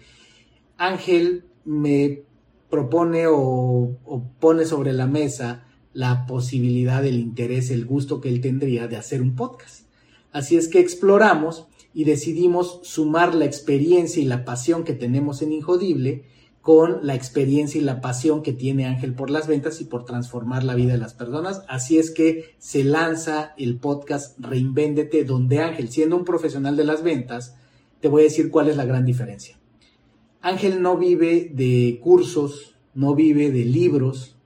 [0.76, 2.22] Ángel me
[2.70, 3.96] propone o
[4.40, 5.66] pone sobre la mesa
[5.96, 9.86] la posibilidad, el interés, el gusto que él tendría de hacer un podcast.
[10.30, 15.50] Así es que exploramos y decidimos sumar la experiencia y la pasión que tenemos en
[15.50, 16.24] Injodible
[16.60, 20.62] con la experiencia y la pasión que tiene Ángel por las ventas y por transformar
[20.62, 21.62] la vida de las personas.
[21.68, 27.02] Así es que se lanza el podcast Reinvéndete, donde Ángel, siendo un profesional de las
[27.02, 27.56] ventas,
[28.00, 29.58] te voy a decir cuál es la gran diferencia.
[30.42, 34.36] Ángel no vive de cursos, no vive de libros,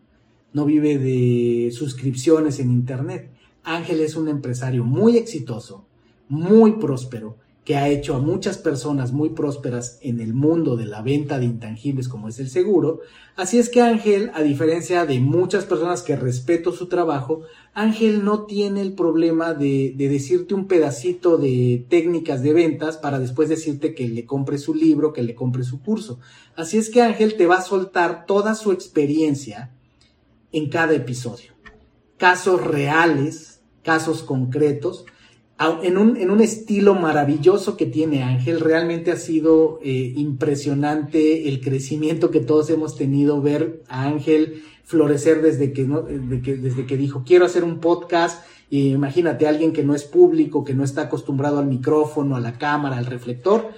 [0.53, 3.33] no vive de suscripciones en Internet.
[3.65, 5.90] Ángel es un empresario muy exitoso,
[6.31, 11.03] muy próspero, que ha hecho a muchas personas muy prósperas en el mundo de la
[11.03, 13.01] venta de intangibles como es el seguro.
[13.37, 17.43] Así es que Ángel, a diferencia de muchas personas que respeto su trabajo,
[17.75, 23.49] Ángel no tiene el problema de, decirte un pedacito de técnicas de ventas para después
[23.49, 26.21] decirte que le compre su libro, que le compre su curso.
[26.57, 29.71] Así es que Ángel te va a soltar toda su experiencia
[30.53, 31.53] en cada episodio.
[32.17, 35.05] Casos reales, casos concretos,
[35.83, 38.61] en un, estilo maravilloso que tiene Ángel.
[38.61, 45.43] Realmente ha sido eh, impresionante el crecimiento que todos hemos tenido, ver a Ángel florecer
[45.43, 45.87] desde que,
[46.87, 48.45] que dijo, quiero hacer un podcast.
[48.71, 52.57] Y imagínate, alguien que no es público, que no está acostumbrado al micrófono, a la
[52.57, 53.71] cámara, al reflector,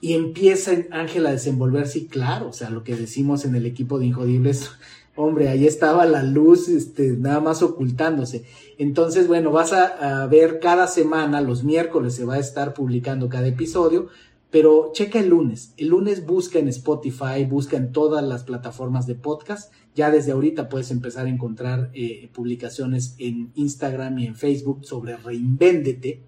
[0.00, 3.98] y empieza Ángel a desenvolverse, y claro, o sea, lo que decimos en el equipo
[3.98, 4.72] de Injodibles,
[5.16, 8.44] hombre, ahí estaba la luz, este, nada más ocultándose.
[8.78, 13.46] Entonces, bueno, vas a, ver cada semana, los miércoles se va a estar publicando cada
[13.46, 14.08] episodio,
[14.50, 15.74] pero checa el lunes.
[15.76, 19.72] El lunes busca en Spotify, busca en todas las plataformas de podcast.
[19.94, 25.16] Ya desde ahorita puedes empezar a encontrar eh, publicaciones en Instagram y en Facebook sobre
[25.16, 26.22] Reinvéndete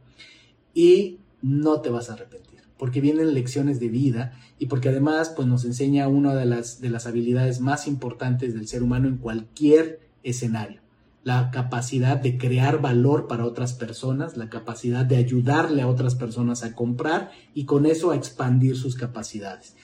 [0.74, 5.46] y no te vas a arrepentir, porque vienen lecciones de vida y porque además pues,
[5.48, 10.00] nos enseña una de las, de las habilidades más importantes del ser humano en cualquier
[10.22, 10.86] escenario
[11.26, 16.62] la capacidad de crear valor para otras personas, la capacidad de ayudarle a otras personas
[16.62, 19.74] a comprar y con eso a expandir sus capacidades.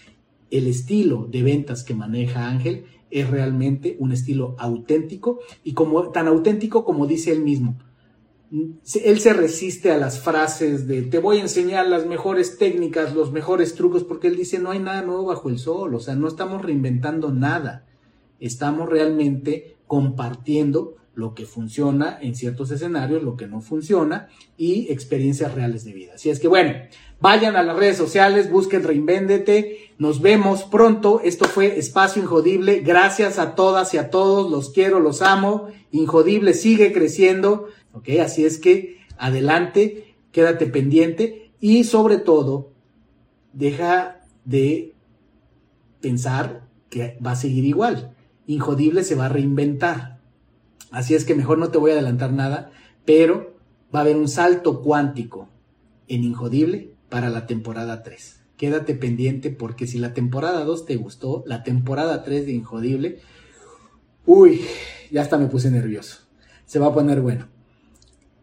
[0.52, 6.28] El estilo de ventas que maneja Ángel es realmente un estilo auténtico y como tan
[6.28, 7.76] auténtico como dice él mismo.
[8.53, 13.32] Él se resiste a las frases de te voy a enseñar las mejores técnicas, los
[13.32, 16.28] mejores trucos, porque él dice no hay nada nuevo bajo el sol, o sea, no
[16.28, 17.86] estamos reinventando nada,
[18.40, 25.55] estamos realmente compartiendo lo que funciona en ciertos escenarios, lo que no funciona y experiencias
[25.55, 26.12] reales de vida.
[26.14, 26.72] Así es que bueno,
[27.20, 31.20] vayan a las redes sociales, busquen Reinvéndete, nos vemos pronto.
[31.22, 32.80] Esto fue Espacio Injodible.
[32.80, 35.68] Gracias a todas y a todos, los quiero, los amo.
[35.90, 38.09] Injodible sigue creciendo, ¿ok?
[38.22, 42.72] Así es que adelante, quédate pendiente y sobre todo,
[43.53, 44.95] deja de
[46.01, 48.14] pensar que va a seguir igual.
[48.47, 50.12] Injodible se va a reinventar
[50.93, 52.70] Así es que mejor no te voy a adelantar nada,
[53.07, 53.57] pero
[53.93, 55.49] va a haber un salto cuántico
[56.07, 58.40] en Injodible para la temporada 3.
[58.59, 63.20] Quédate pendiente porque si la temporada 2 te gustó, la temporada 3 de Injodible,
[64.26, 64.61] uy,
[65.11, 66.18] ya hasta me puse nervioso.
[66.66, 67.49] Se va a poner bueno.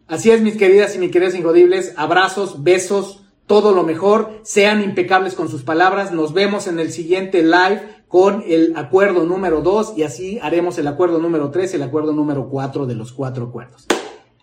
[0.10, 5.36] Así es, mis queridas y mis queridos Injodibles, abrazos, besos, todo lo mejor, sean impecables
[5.36, 6.12] con sus palabras.
[6.12, 10.88] Nos vemos en el siguiente live con el acuerdo número 2 y así haremos el
[10.88, 13.86] acuerdo número 3 y el acuerdo número 4 de los cuatro acuerdos.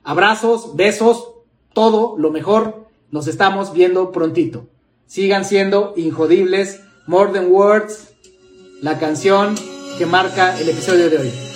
[0.05, 1.33] Abrazos, besos,
[1.73, 2.87] todo lo mejor.
[3.11, 4.69] Nos estamos viendo prontito.
[5.07, 6.81] Sigan siendo injodibles.
[7.09, 8.15] More Than Words,
[8.83, 9.55] la canción
[9.97, 11.56] que marca el episodio de hoy.